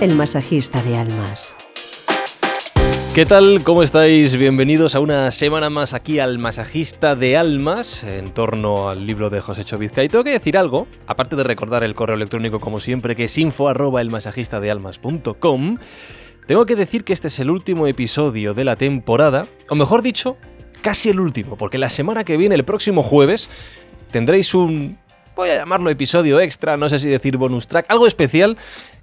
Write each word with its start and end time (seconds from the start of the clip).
el 0.00 0.14
masajista 0.14 0.80
de 0.82 0.96
almas. 0.96 1.54
¿Qué 3.14 3.26
tal? 3.26 3.62
¿Cómo 3.64 3.82
estáis? 3.82 4.36
Bienvenidos 4.36 4.94
a 4.94 5.00
una 5.00 5.32
semana 5.32 5.70
más 5.70 5.92
aquí 5.92 6.20
al 6.20 6.38
Masajista 6.38 7.16
de 7.16 7.36
Almas, 7.36 8.04
en 8.04 8.32
torno 8.32 8.88
al 8.88 9.04
libro 9.04 9.28
de 9.28 9.40
José 9.40 9.64
Chovizca. 9.64 10.04
Y 10.04 10.08
tengo 10.08 10.22
que 10.22 10.30
decir 10.30 10.56
algo, 10.56 10.86
aparte 11.08 11.34
de 11.34 11.42
recordar 11.42 11.82
el 11.82 11.96
correo 11.96 12.14
electrónico 12.14 12.60
como 12.60 12.78
siempre, 12.78 13.16
que 13.16 13.24
es 13.24 13.38
info 13.38 13.68
arroba 13.68 14.00
elmasajistadealmas.com, 14.00 15.78
tengo 16.46 16.64
que 16.64 16.76
decir 16.76 17.02
que 17.02 17.12
este 17.12 17.26
es 17.26 17.40
el 17.40 17.50
último 17.50 17.88
episodio 17.88 18.54
de 18.54 18.64
la 18.64 18.76
temporada, 18.76 19.46
o 19.68 19.74
mejor 19.74 20.02
dicho, 20.02 20.36
casi 20.80 21.08
el 21.08 21.18
último, 21.18 21.56
porque 21.56 21.78
la 21.78 21.90
semana 21.90 22.22
que 22.22 22.36
viene, 22.36 22.54
el 22.54 22.64
próximo 22.64 23.02
jueves, 23.02 23.50
tendréis 24.12 24.54
un, 24.54 24.96
voy 25.34 25.50
a 25.50 25.56
llamarlo 25.56 25.90
episodio 25.90 26.38
extra, 26.38 26.76
no 26.76 26.88
sé 26.88 27.00
si 27.00 27.08
decir 27.08 27.36
bonus 27.36 27.66
track, 27.66 27.86
algo 27.88 28.06
especial 28.06 28.56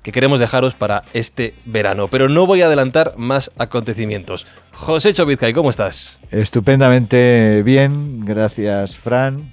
que 0.06 0.12
queremos 0.12 0.40
dejaros 0.40 0.76
para 0.76 1.02
este 1.16 1.56
verano. 1.66 2.08
Pero 2.10 2.30
no 2.30 2.46
voy 2.46 2.62
a 2.62 2.68
adelantar 2.68 3.14
más 3.18 3.50
acontecimientos. 3.58 4.46
José 4.72 5.14
Chovizcay, 5.14 5.52
¿cómo 5.52 5.72
estás? 5.72 6.20
Estupendamente 6.30 7.64
bien, 7.64 8.24
gracias 8.24 8.98
Fran. 8.98 9.52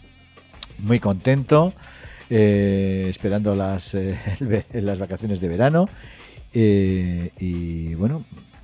Muy 0.81 1.01
contento, 1.01 1.73
eh, 2.29 3.07
esperando 3.09 3.55
las, 3.55 3.95
eh, 3.95 4.19
las 4.75 4.99
vacaciones 4.99 5.41
de 5.41 5.49
verano. 5.49 5.89
Eh, 6.53 7.31
y 7.41 7.95
bueno, 7.95 8.23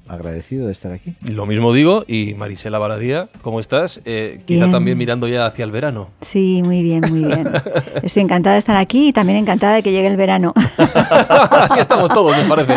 agradecido 0.08 0.66
de 0.66 0.72
estar 0.72 0.92
aquí. 0.92 1.14
Lo 1.22 1.46
mismo 1.46 1.72
digo, 1.72 2.04
y 2.06 2.34
Marisela 2.34 2.78
Baradía, 2.78 3.28
¿cómo 3.42 3.60
estás? 3.60 4.00
Eh, 4.04 4.40
quizá 4.44 4.70
también 4.70 4.98
mirando 4.98 5.28
ya 5.28 5.46
hacia 5.46 5.64
el 5.64 5.70
verano. 5.70 6.08
Sí, 6.20 6.62
muy 6.64 6.82
bien, 6.82 7.02
muy 7.10 7.24
bien. 7.24 7.50
Estoy 8.02 8.22
encantada 8.22 8.54
de 8.54 8.60
estar 8.60 8.76
aquí 8.76 9.08
y 9.08 9.12
también 9.12 9.38
encantada 9.38 9.74
de 9.74 9.82
que 9.82 9.92
llegue 9.92 10.08
el 10.08 10.16
verano. 10.16 10.54
Así 10.76 11.80
estamos 11.80 12.10
todos, 12.10 12.36
me 12.36 12.44
parece. 12.44 12.74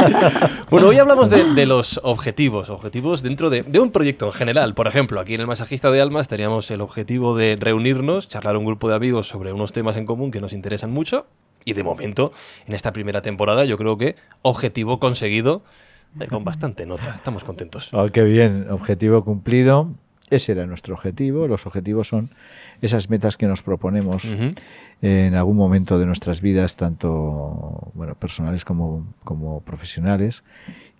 Bueno, 0.69 0.87
hoy 0.87 0.99
hablamos 0.99 1.29
de, 1.29 1.65
los 1.65 1.99
objetivos, 2.03 2.69
objetivos 2.69 3.23
dentro 3.23 3.49
de, 3.49 3.63
de, 3.63 3.79
un 3.79 3.91
proyecto 3.91 4.27
en 4.27 4.33
general. 4.33 4.73
Por 4.73 4.87
ejemplo, 4.87 5.19
aquí 5.19 5.35
en 5.35 5.41
el 5.41 5.47
Masajista 5.47 5.91
de 5.91 6.01
Almas 6.01 6.27
teníamos 6.27 6.69
el 6.71 6.81
objetivo 6.81 7.35
de 7.35 7.57
reunirnos, 7.59 8.27
charlar 8.27 8.57
un 8.57 8.65
grupo 8.65 8.89
de 8.89 8.95
amigos 8.95 9.27
sobre 9.27 9.53
unos 9.53 9.73
temas 9.73 9.97
en 9.97 10.05
común 10.05 10.31
que 10.31 10.41
nos 10.41 10.53
interesan 10.53 10.91
mucho. 10.91 11.25
Y 11.63 11.73
de 11.73 11.83
momento, 11.83 12.31
en 12.65 12.73
esta 12.73 12.91
primera 12.91 13.21
temporada, 13.21 13.65
yo 13.65 13.77
creo 13.77 13.97
que 13.97 14.15
objetivo 14.41 14.99
conseguido 14.99 15.61
eh, 16.19 16.27
con 16.27 16.43
bastante 16.43 16.85
nota. 16.85 17.15
Estamos 17.15 17.43
contentos. 17.43 17.89
Oh, 17.93 18.07
qué 18.07 18.23
bien, 18.23 18.67
objetivo 18.69 19.23
cumplido. 19.23 19.93
Ese 20.29 20.53
era 20.53 20.65
nuestro 20.65 20.93
objetivo. 20.95 21.45
Los 21.47 21.65
objetivos 21.65 22.07
son 22.07 22.29
esas 22.81 23.09
metas 23.09 23.35
que 23.35 23.47
nos 23.47 23.61
proponemos 23.61 24.23
en 25.01 25.35
algún 25.35 25.57
momento 25.57 25.99
de 25.99 26.05
nuestras 26.05 26.39
vidas, 26.39 26.77
tanto 26.77 27.91
bueno, 27.93 28.15
personales 28.15 28.63
como, 28.63 29.13
como 29.25 29.59
profesionales. 29.59 30.45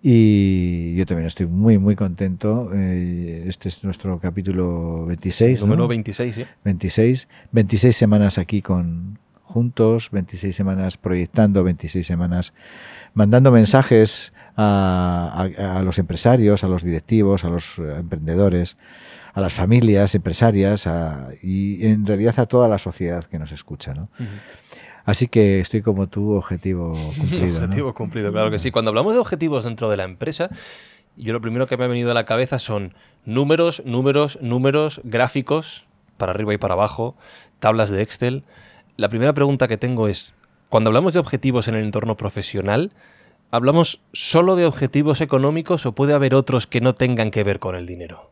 Y 0.02 0.94
yo 0.96 1.06
también 1.06 1.28
estoy 1.28 1.46
muy, 1.46 1.78
muy 1.78 1.96
contento. 1.96 2.70
Eh, 2.74 3.44
este 3.46 3.70
es 3.70 3.84
nuestro 3.84 4.18
capítulo 4.18 5.06
26. 5.06 5.62
Número 5.62 5.88
26, 5.88 6.34
sí. 6.34 6.44
26. 6.64 7.28
26 7.52 7.96
semanas 7.96 8.36
aquí 8.36 8.60
con 8.60 9.18
juntos, 9.44 10.10
26 10.10 10.54
semanas 10.54 10.96
proyectando, 10.96 11.62
26 11.64 12.06
semanas 12.06 12.52
mandando 13.14 13.52
mensajes 13.52 14.32
a, 14.56 15.80
los 15.84 15.98
empresarios, 15.98 16.64
a 16.64 16.68
los 16.68 16.84
directivos, 16.84 17.44
a 17.44 17.48
los 17.48 17.78
eh, 17.78 17.96
emprendedores, 17.98 18.76
a 19.32 19.40
las 19.40 19.52
familias 19.52 20.14
empresarias 20.14 20.88
y 21.42 21.86
en 21.86 22.06
realidad 22.06 22.38
a 22.38 22.46
toda 22.46 22.68
la 22.68 22.78
sociedad 22.78 23.24
que 23.24 23.38
nos 23.38 23.52
escucha. 23.52 23.94
Así 25.04 25.26
que 25.26 25.60
estoy 25.60 25.82
como 25.82 26.08
tú, 26.08 26.32
objetivo 26.32 26.92
cumplido. 27.18 27.56
objetivo 27.56 27.94
cumplido, 27.94 28.32
claro 28.32 28.50
que 28.50 28.58
sí. 28.58 28.70
Cuando 28.70 28.90
hablamos 28.90 29.14
de 29.14 29.20
objetivos 29.20 29.64
dentro 29.64 29.88
de 29.90 29.96
la 29.96 30.04
empresa, 30.04 30.50
yo 31.16 31.32
lo 31.32 31.40
primero 31.40 31.66
que 31.66 31.76
me 31.76 31.84
ha 31.84 31.88
venido 31.88 32.10
a 32.10 32.14
la 32.14 32.24
cabeza 32.24 32.58
son 32.58 32.94
números, 33.24 33.82
números, 33.84 34.38
números, 34.40 35.00
gráficos, 35.04 35.84
para 36.16 36.32
arriba 36.32 36.54
y 36.54 36.58
para 36.58 36.74
abajo, 36.74 37.16
tablas 37.58 37.90
de 37.90 38.02
Excel. 38.02 38.44
La 38.96 39.08
primera 39.08 39.32
pregunta 39.32 39.66
que 39.66 39.76
tengo 39.76 40.08
es, 40.08 40.32
cuando 40.68 40.88
hablamos 40.88 41.12
de 41.12 41.20
objetivos 41.20 41.68
en 41.68 41.74
el 41.74 41.84
entorno 41.84 42.16
profesional, 42.16 42.92
¿Hablamos 43.52 44.00
solo 44.14 44.56
de 44.56 44.64
objetivos 44.64 45.20
económicos 45.20 45.84
o 45.84 45.92
puede 45.92 46.14
haber 46.14 46.34
otros 46.34 46.66
que 46.66 46.80
no 46.80 46.94
tengan 46.94 47.30
que 47.30 47.44
ver 47.44 47.58
con 47.58 47.74
el 47.74 47.86
dinero? 47.86 48.30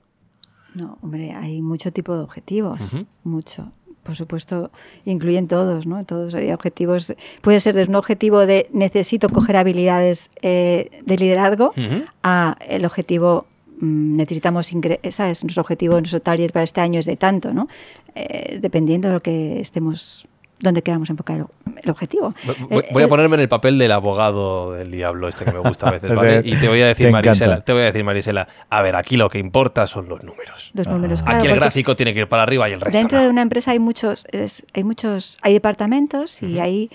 No, 0.75 0.97
hombre, 1.03 1.32
hay 1.32 1.60
mucho 1.60 1.92
tipo 1.92 2.14
de 2.16 2.22
objetivos, 2.22 2.81
mucho. 3.22 3.70
Por 4.03 4.16
supuesto, 4.16 4.70
incluyen 5.04 5.47
todos, 5.47 5.86
¿no? 5.86 6.03
Todos 6.04 6.34
hay 6.34 6.53
objetivos. 6.53 7.14
Puede 7.42 7.60
ser 7.60 7.75
desde 7.75 7.91
un 7.91 7.97
objetivo 7.97 8.47
de 8.47 8.70
necesito 8.72 9.28
coger 9.28 9.59
habilidades 9.59 10.30
eh, 10.41 11.03
de 11.04 11.16
liderazgo 11.19 11.75
a 12.22 12.56
el 12.66 12.86
objetivo 12.86 13.44
mm, 13.78 14.16
necesitamos 14.16 14.72
¿sabes? 15.10 15.44
Nuestro 15.44 15.60
objetivo, 15.60 15.98
nuestro 15.98 16.20
target 16.20 16.50
para 16.50 16.64
este 16.64 16.80
año 16.80 16.98
es 16.98 17.04
de 17.04 17.19
tanto, 17.19 17.53
¿no? 17.53 17.69
Eh, 18.14 18.59
dependiendo 18.59 19.09
de 19.09 19.14
lo 19.14 19.20
que 19.20 19.60
estemos 19.60 20.26
dónde 20.60 20.82
queramos 20.82 21.09
enfocar 21.10 21.47
el 21.82 21.91
objetivo. 21.91 22.32
Voy, 22.69 23.03
a 23.03 23.09
ponerme 23.09 23.37
en 23.37 23.43
el 23.43 23.48
papel 23.48 23.78
del 23.78 23.93
abogado 23.93 24.72
del 24.72 24.91
diablo, 24.91 25.28
este 25.28 25.44
que 25.44 25.53
me 25.53 25.59
gusta 25.59 25.88
a 25.88 25.93
veces, 25.93 26.15
¿vale? 26.15 26.43
Y 26.44 26.56
te 26.56 26.69
voy 26.69 26.81
a 26.82 26.87
decir, 26.87 27.10
Marisela, 27.10 27.62
te 27.62 27.72
voy 27.72 27.82
a 27.82 27.87
decir, 27.87 28.04
Marisela, 28.04 28.47
a 28.69 28.82
ver, 28.82 28.97
aquí 28.97 29.16
lo 29.16 29.31
que 29.31 29.38
importa 29.38 29.87
son 29.87 30.09
los 30.09 30.22
números. 30.22 30.71
Los 30.75 30.87
números, 30.87 31.22
Aquí 31.26 31.47
el 31.47 31.56
gráfico 31.56 31.97
tiene 31.97 32.12
que 32.12 32.21
ir 32.21 32.28
para 32.28 32.43
arriba 32.43 32.69
y 32.69 32.72
el 32.72 32.81
resto. 32.81 32.97
Dentro 32.97 33.21
de 33.21 33.28
una 33.28 33.43
empresa 33.43 33.71
hay 33.72 33.78
muchos, 33.78 34.26
hay 34.72 34.84
muchos, 34.84 35.38
hay 35.43 35.54
departamentos 35.54 36.43
y 36.43 36.59
hay 36.60 36.91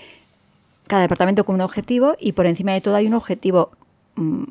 cada 0.86 1.02
departamento 1.02 1.44
con 1.44 1.56
un 1.56 1.62
objetivo 1.62 2.16
y 2.20 2.32
por 2.32 2.46
encima 2.46 2.72
de 2.72 2.80
todo 2.80 2.94
hay 2.94 3.06
un 3.06 3.14
objetivo 3.14 3.72
mm, 4.14 4.44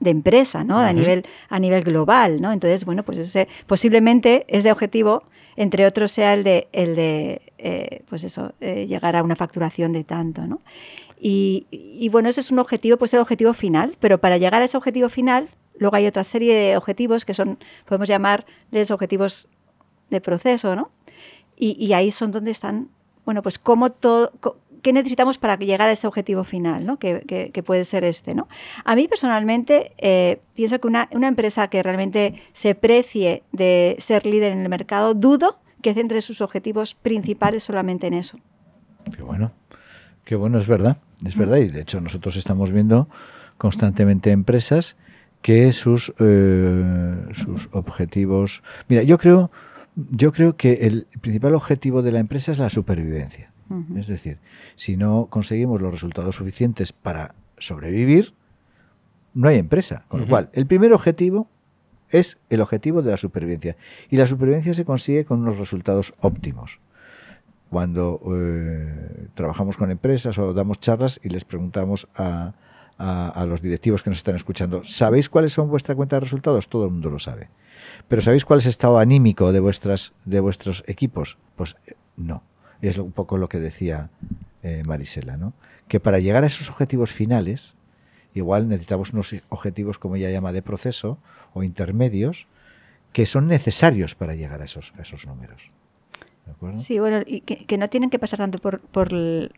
de 0.00 0.10
empresa, 0.10 0.64
¿no? 0.64 0.78
a 0.78 0.92
nivel 0.92 1.26
a 1.48 1.58
nivel 1.58 1.82
global, 1.82 2.40
¿no? 2.40 2.52
Entonces, 2.52 2.84
bueno, 2.84 3.02
pues 3.02 3.18
ese 3.18 3.48
posiblemente 3.66 4.44
ese 4.48 4.72
objetivo 4.72 5.24
entre 5.56 5.86
otros 5.86 6.12
sea 6.12 6.34
el 6.34 6.44
de, 6.44 6.68
el 6.72 6.94
de 6.94 7.45
eh, 7.58 8.02
pues 8.08 8.24
eso, 8.24 8.54
eh, 8.60 8.86
llegar 8.86 9.16
a 9.16 9.22
una 9.22 9.36
facturación 9.36 9.92
de 9.92 10.04
tanto, 10.04 10.46
¿no? 10.46 10.60
Y, 11.18 12.08
bueno, 12.12 12.28
ese 12.28 12.40
es 12.40 12.50
un 12.50 12.58
objetivo, 12.58 12.98
pues 12.98 13.14
el 13.14 13.20
objetivo 13.20 13.54
final, 13.54 13.96
pero 14.00 14.18
para 14.18 14.36
llegar 14.36 14.60
a 14.60 14.66
ese 14.66 14.76
objetivo 14.76 15.08
final, 15.08 15.48
luego 15.78 15.96
hay 15.96 16.06
otra 16.06 16.24
serie 16.24 16.54
de 16.54 16.76
objetivos 16.76 17.24
que 17.24 17.32
son, 17.32 17.58
podemos 17.86 18.08
llamarles 18.08 18.90
objetivos 18.90 19.48
de 20.10 20.20
proceso, 20.20 20.76
¿no? 20.76 20.90
Y, 21.58 21.94
ahí 21.94 22.10
son 22.10 22.32
donde 22.32 22.50
están, 22.50 22.90
bueno, 23.24 23.42
pues 23.42 23.58
cómo 23.58 23.90
todo, 23.90 24.30
qué 24.82 24.92
necesitamos 24.92 25.38
para 25.38 25.56
llegar 25.56 25.88
a 25.88 25.92
ese 25.92 26.06
objetivo 26.06 26.44
final, 26.44 26.86
¿no? 26.86 26.98
que, 26.98 27.62
puede 27.64 27.84
ser 27.84 28.04
este. 28.04 28.34
¿no? 28.34 28.46
A 28.84 28.94
mí 28.94 29.08
personalmente 29.08 29.92
eh, 29.98 30.40
pienso 30.54 30.78
que 30.80 30.86
una, 30.86 31.08
empresa 31.10 31.68
que 31.68 31.82
realmente 31.82 32.40
se 32.52 32.74
precie 32.74 33.42
de 33.52 33.96
ser 33.98 34.26
líder 34.26 34.52
en 34.52 34.60
el 34.60 34.68
mercado, 34.68 35.14
dudo 35.14 35.58
que 35.82 35.94
centre 35.94 36.20
sus 36.20 36.40
objetivos 36.40 36.94
principales 36.94 37.62
solamente 37.62 38.06
en 38.06 38.14
eso. 38.14 38.38
Qué 39.14 39.22
bueno, 39.22 39.52
qué 40.24 40.36
bueno, 40.36 40.58
es 40.58 40.66
verdad, 40.66 40.98
es 41.24 41.36
verdad. 41.36 41.58
Y 41.58 41.68
de 41.68 41.80
hecho 41.80 42.00
nosotros 42.00 42.36
estamos 42.36 42.72
viendo 42.72 43.08
constantemente 43.58 44.30
empresas 44.30 44.96
que 45.42 45.72
sus, 45.72 46.12
eh, 46.18 47.14
sus 47.32 47.68
objetivos... 47.72 48.62
Mira, 48.88 49.02
yo 49.02 49.18
creo, 49.18 49.50
yo 49.94 50.32
creo 50.32 50.56
que 50.56 50.86
el 50.86 51.06
principal 51.20 51.54
objetivo 51.54 52.02
de 52.02 52.12
la 52.12 52.18
empresa 52.18 52.52
es 52.52 52.58
la 52.58 52.70
supervivencia. 52.70 53.52
Es 53.96 54.06
decir, 54.06 54.38
si 54.76 54.96
no 54.96 55.26
conseguimos 55.26 55.82
los 55.82 55.90
resultados 55.90 56.36
suficientes 56.36 56.92
para 56.92 57.34
sobrevivir, 57.58 58.32
no 59.34 59.48
hay 59.48 59.58
empresa. 59.58 60.04
Con 60.06 60.20
lo 60.20 60.28
cual, 60.28 60.50
el 60.52 60.66
primer 60.66 60.92
objetivo 60.92 61.48
es 62.10 62.38
el 62.50 62.60
objetivo 62.60 63.02
de 63.02 63.10
la 63.10 63.16
supervivencia. 63.16 63.76
Y 64.10 64.16
la 64.16 64.26
supervivencia 64.26 64.74
se 64.74 64.84
consigue 64.84 65.24
con 65.24 65.40
unos 65.40 65.58
resultados 65.58 66.14
óptimos. 66.20 66.80
Cuando 67.70 68.20
eh, 68.32 69.28
trabajamos 69.34 69.76
con 69.76 69.90
empresas 69.90 70.38
o 70.38 70.52
damos 70.54 70.78
charlas 70.78 71.20
y 71.22 71.28
les 71.28 71.44
preguntamos 71.44 72.08
a, 72.14 72.54
los 73.46 73.60
directivos 73.60 74.02
que 74.02 74.10
nos 74.10 74.18
están 74.18 74.36
escuchando, 74.36 74.82
¿sabéis 74.84 75.28
cuáles 75.28 75.52
son 75.52 75.68
vuestra 75.68 75.94
cuenta 75.94 76.16
de 76.16 76.20
resultados? 76.20 76.68
Todo 76.68 76.86
el 76.86 76.92
mundo 76.92 77.10
lo 77.10 77.18
sabe. 77.18 77.50
Pero 78.08 78.22
¿sabéis 78.22 78.44
cuál 78.44 78.60
es 78.60 78.66
el 78.66 78.70
estado 78.70 78.98
anímico 78.98 79.52
de, 79.52 79.60
vuestras, 79.60 80.14
de 80.24 80.40
vuestros 80.40 80.82
equipos? 80.86 81.36
Pues 81.56 81.76
eh, 81.86 81.94
no. 82.16 82.42
Es 82.80 82.96
un 82.98 83.12
poco 83.12 83.36
lo 83.36 83.48
que 83.48 83.58
decía 83.58 84.10
eh, 84.62 84.82
Marisela, 84.86 85.36
¿no? 85.36 85.52
Que 85.88 86.00
para 86.00 86.18
llegar 86.18 86.44
a 86.44 86.46
esos 86.46 86.70
objetivos 86.70 87.10
finales, 87.12 87.75
igual 88.36 88.68
necesitamos 88.68 89.12
unos 89.12 89.34
objetivos, 89.48 89.98
como 89.98 90.16
ella 90.16 90.30
llama, 90.30 90.52
de 90.52 90.62
proceso 90.62 91.18
o 91.54 91.62
intermedios, 91.62 92.46
que 93.12 93.24
son 93.24 93.48
necesarios 93.48 94.14
para 94.14 94.34
llegar 94.34 94.60
a 94.60 94.66
esos, 94.66 94.92
esos 95.00 95.26
números. 95.26 95.70
Sí, 96.78 96.98
bueno, 96.98 97.22
y 97.26 97.40
que, 97.40 97.78
no 97.78 97.88
tienen 97.88 98.10
que 98.10 98.18
pasar 98.18 98.38
tanto 98.38 98.58
por, 98.58 98.80
por 98.80 99.12
el, 99.12 99.50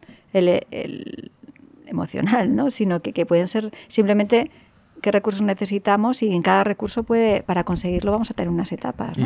emocional, 1.87 2.55
¿no? 2.55 2.71
sino 2.71 3.01
que, 3.01 3.27
pueden 3.27 3.49
ser 3.49 3.73
simplemente 3.89 4.51
qué 5.03 5.13
recursos 5.13 5.43
necesitamos 5.43 6.23
y 6.23 6.33
en 6.33 6.43
cada 6.43 6.65
recurso 6.65 7.03
puede 7.03 7.43
para 7.43 7.65
conseguirlo 7.65 8.13
vamos 8.13 8.31
a 8.31 8.35
tener 8.35 8.49
unas 8.49 8.73
etapas. 8.73 9.17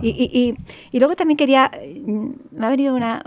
y, 0.00 0.08
y, 0.08 0.56
y, 0.90 0.98
luego 0.98 1.16
también 1.16 1.36
quería, 1.36 1.70
me 2.52 2.66
ha 2.66 2.70
venido 2.70 2.94
una... 2.94 3.22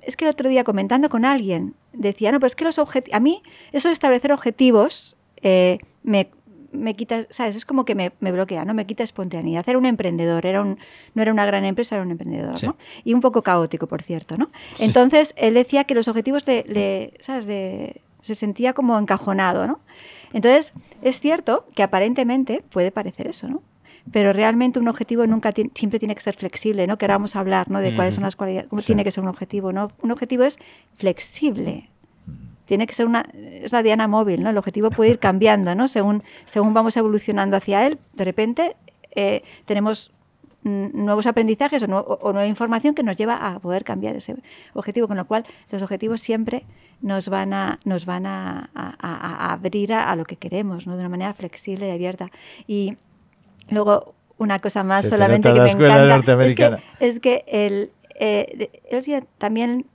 Es 0.00 0.16
que 0.16 0.24
el 0.24 0.30
otro 0.30 0.48
día 0.48 0.62
comentando 0.62 1.08
con 1.08 1.24
alguien 1.24 1.74
decía, 1.92 2.30
no, 2.30 2.38
pues 2.38 2.52
es 2.52 2.56
que 2.56 2.64
los 2.64 2.78
objetivos, 2.78 3.16
a 3.16 3.20
mí 3.20 3.42
eso 3.72 3.88
de 3.88 3.92
establecer 3.92 4.32
objetivos 4.32 5.15
eh, 5.48 5.78
me, 6.02 6.28
me 6.72 6.94
quita, 6.96 7.24
¿sabes? 7.30 7.54
Es 7.56 7.64
como 7.64 7.84
que 7.84 7.94
me, 7.94 8.10
me, 8.20 8.32
bloquea, 8.32 8.64
¿no? 8.64 8.74
Me 8.74 8.84
quita 8.84 9.04
espontaneidad. 9.04 9.64
Era 9.68 9.78
un 9.78 9.86
emprendedor, 9.86 10.44
era 10.44 10.60
un, 10.60 10.78
no 11.14 11.22
era 11.22 11.32
una 11.32 11.46
gran 11.46 11.64
empresa, 11.64 11.94
era 11.94 12.04
un 12.04 12.10
emprendedor, 12.10 12.58
Sí. 12.58 12.66
¿no? 12.66 12.76
Y 13.04 13.14
un 13.14 13.20
poco 13.20 13.42
caótico, 13.42 13.86
por 13.86 14.02
cierto, 14.02 14.36
¿no? 14.36 14.50
Entonces, 14.80 15.32
él 15.36 15.54
decía 15.54 15.84
que 15.84 15.94
los 15.94 16.08
objetivos 16.08 16.46
le, 16.46 16.64
le- 16.66 17.14
¿sabes? 17.20 17.46
Le- 17.46 18.02
se 18.22 18.34
sentía 18.34 18.72
como 18.72 18.98
encajonado, 18.98 19.66
¿no? 19.68 19.78
Entonces, 20.32 20.72
es 21.00 21.20
cierto 21.20 21.64
que 21.76 21.84
aparentemente 21.84 22.62
puede 22.70 22.90
parecer 22.90 23.28
eso, 23.28 23.48
¿no? 23.48 23.62
Pero 24.12 24.32
realmente 24.32 24.78
un 24.80 24.88
objetivo 24.88 25.26
nunca 25.26 25.52
siempre 25.74 25.98
tiene 25.98 26.14
que 26.14 26.20
ser 26.20 26.34
flexible, 26.36 26.86
¿no? 26.88 26.98
Queramos 26.98 27.36
hablar, 27.36 27.70
¿no? 27.70 27.78
De 27.80 27.94
cuáles 27.94 28.14
son 28.14 28.24
las 28.24 28.36
cualidades, 28.36 28.68
cómo 28.68 28.80
Sí. 28.82 28.86
tiene 28.86 29.02
que 29.04 29.10
ser 29.12 29.22
un 29.22 29.28
objetivo, 29.28 29.72
¿no? 29.72 29.90
Un 30.02 30.10
objetivo 30.10 30.42
es 30.44 30.58
flexible. 30.96 31.88
Tiene 32.66 32.86
que 32.86 32.94
ser 32.94 33.06
una, 33.06 33.24
es 33.34 33.72
la 33.72 33.82
diana 33.82 34.06
móvil, 34.08 34.42
¿no? 34.42 34.50
El 34.50 34.58
objetivo 34.58 34.90
puede 34.90 35.10
ir 35.10 35.18
cambiando, 35.18 35.74
¿no? 35.74 35.88
Según, 35.88 36.22
según 36.44 36.74
vamos 36.74 36.96
evolucionando 36.96 37.56
hacia 37.56 37.86
él, 37.86 37.98
de 38.12 38.24
repente 38.24 38.76
eh, 39.14 39.42
tenemos 39.64 40.12
nuevos 40.62 41.28
aprendizajes 41.28 41.80
o, 41.84 41.86
nue- 41.86 42.04
o- 42.04 42.32
nueva 42.32 42.48
información 42.48 42.94
que 42.94 43.04
nos 43.04 43.16
lleva 43.16 43.34
a 43.36 43.60
poder 43.60 43.84
cambiar 43.84 44.16
ese 44.16 44.34
objetivo, 44.74 45.06
con 45.06 45.16
lo 45.16 45.24
cual 45.24 45.44
los 45.70 45.80
objetivos 45.80 46.20
siempre 46.20 46.64
nos 47.00 47.28
van 47.28 47.52
a, 47.52 47.78
nos 47.84 48.04
van 48.04 48.26
a, 48.26 48.68
a- 48.74 49.52
abrir 49.52 49.92
a, 49.92 50.10
a 50.10 50.16
lo 50.16 50.24
que 50.24 50.34
queremos, 50.36 50.86
¿no? 50.88 50.94
De 50.94 51.00
una 51.00 51.08
manera 51.08 51.34
flexible 51.34 51.86
y 51.86 51.90
abierta. 51.92 52.30
Y 52.66 52.96
luego 53.70 54.14
una 54.38 54.58
cosa 54.60 54.82
más 54.82 55.02
Se 55.04 55.10
solamente 55.10 55.48
que 55.54 55.60
me 55.60 55.68
encanta 55.86 56.14
es 56.48 56.54
que, 56.56 56.62
es 56.98 57.20
que 57.20 57.44
el, 57.46 57.90
eh, 58.18 58.68
el 58.90 59.26
también 59.38 59.86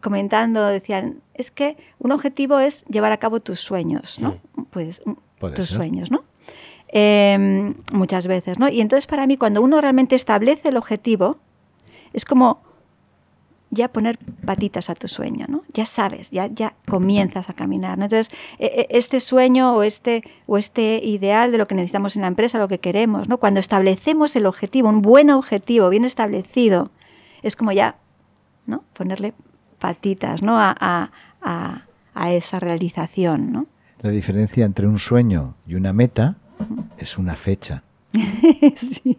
comentando 0.00 0.66
decían 0.66 1.20
es 1.34 1.50
que 1.50 1.76
un 1.98 2.12
objetivo 2.12 2.58
es 2.58 2.84
llevar 2.86 3.12
a 3.12 3.16
cabo 3.18 3.40
tus 3.40 3.60
sueños, 3.60 4.18
¿no? 4.18 4.38
Pues 4.70 5.02
mm, 5.04 5.12
tus 5.54 5.68
ser. 5.68 5.76
sueños, 5.76 6.10
¿no? 6.10 6.24
Eh, 6.88 7.74
muchas 7.92 8.26
veces, 8.26 8.58
¿no? 8.58 8.68
Y 8.68 8.80
entonces 8.80 9.06
para 9.06 9.26
mí 9.26 9.36
cuando 9.36 9.60
uno 9.62 9.80
realmente 9.80 10.16
establece 10.16 10.68
el 10.70 10.76
objetivo 10.76 11.36
es 12.12 12.24
como 12.24 12.62
ya 13.70 13.88
poner 13.88 14.18
patitas 14.46 14.88
a 14.88 14.94
tu 14.94 15.08
sueño, 15.08 15.44
¿no? 15.48 15.62
Ya 15.74 15.84
sabes, 15.84 16.30
ya, 16.30 16.46
ya 16.46 16.74
comienzas 16.86 17.50
a 17.50 17.52
caminar, 17.52 17.98
¿no? 17.98 18.04
Entonces, 18.04 18.34
e- 18.58 18.86
e- 18.90 18.98
este 18.98 19.20
sueño 19.20 19.74
o 19.74 19.82
este, 19.82 20.24
o 20.46 20.56
este 20.56 21.00
ideal 21.04 21.52
de 21.52 21.58
lo 21.58 21.68
que 21.68 21.74
necesitamos 21.74 22.16
en 22.16 22.22
la 22.22 22.28
empresa, 22.28 22.58
lo 22.58 22.68
que 22.68 22.80
queremos, 22.80 23.28
¿no? 23.28 23.36
Cuando 23.36 23.60
establecemos 23.60 24.34
el 24.36 24.46
objetivo, 24.46 24.88
un 24.88 25.02
buen 25.02 25.28
objetivo, 25.28 25.90
bien 25.90 26.06
establecido, 26.06 26.90
es 27.42 27.56
como 27.56 27.72
ya, 27.72 27.96
¿no? 28.64 28.84
Ponerle 28.94 29.34
patitas, 29.78 30.42
¿no? 30.42 30.58
A, 30.58 30.74
a- 30.78 31.10
a- 31.42 31.82
a 32.14 32.32
esa 32.32 32.58
realización, 32.58 33.52
¿no? 33.52 33.66
La 34.02 34.10
diferencia 34.10 34.64
entre 34.64 34.86
un 34.86 34.98
sueño 34.98 35.54
y 35.66 35.74
una 35.74 35.92
meta 35.92 36.36
es 36.98 37.18
una 37.18 37.36
fecha. 37.36 37.82
sí. 38.76 39.18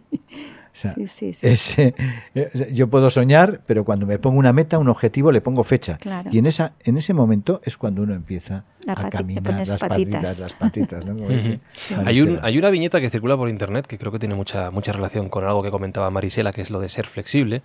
O 0.72 0.76
sea, 0.80 0.94
Sí, 0.94 1.06
sí, 1.08 1.32
sí. 1.34 1.46
ese- 1.48 1.94
eh, 2.34 2.70
yo 2.72 2.88
puedo 2.88 3.10
soñar, 3.10 3.60
pero 3.66 3.84
cuando 3.84 4.06
me 4.06 4.18
pongo 4.18 4.38
una 4.38 4.52
meta, 4.52 4.78
un 4.78 4.88
objetivo, 4.88 5.32
le 5.32 5.40
pongo 5.40 5.64
fecha. 5.64 5.98
Claro. 5.98 6.30
Y 6.32 6.38
en 6.38 6.46
esa, 6.46 6.72
en 6.84 6.96
ese 6.96 7.12
momento 7.12 7.60
es 7.64 7.76
cuando 7.76 8.02
uno 8.02 8.14
empieza 8.14 8.64
La 8.84 8.92
a 8.92 9.10
caminar 9.10 9.66
las 9.66 9.80
patitas. 9.80 9.88
patitas, 9.88 10.38
las 10.38 10.54
patitas. 10.54 11.04
Hay, 11.10 11.10
un- 11.10 12.04
Marisela. 12.04 12.40
hay 12.42 12.58
una 12.58 12.70
viñeta 12.70 13.00
que 13.00 13.10
circula 13.10 13.36
por 13.36 13.48
internet 13.48 13.86
que 13.86 13.98
creo 13.98 14.12
que 14.12 14.18
tiene 14.20 14.34
mucha, 14.36 14.70
mucha 14.70 14.92
relación 14.92 15.28
con 15.28 15.44
algo 15.44 15.62
que 15.62 15.70
comentaba 15.70 16.08
Marisela, 16.10 16.52
que 16.52 16.62
es 16.62 16.70
lo 16.70 16.80
de 16.80 16.88
ser 16.88 17.06
flexible, 17.06 17.62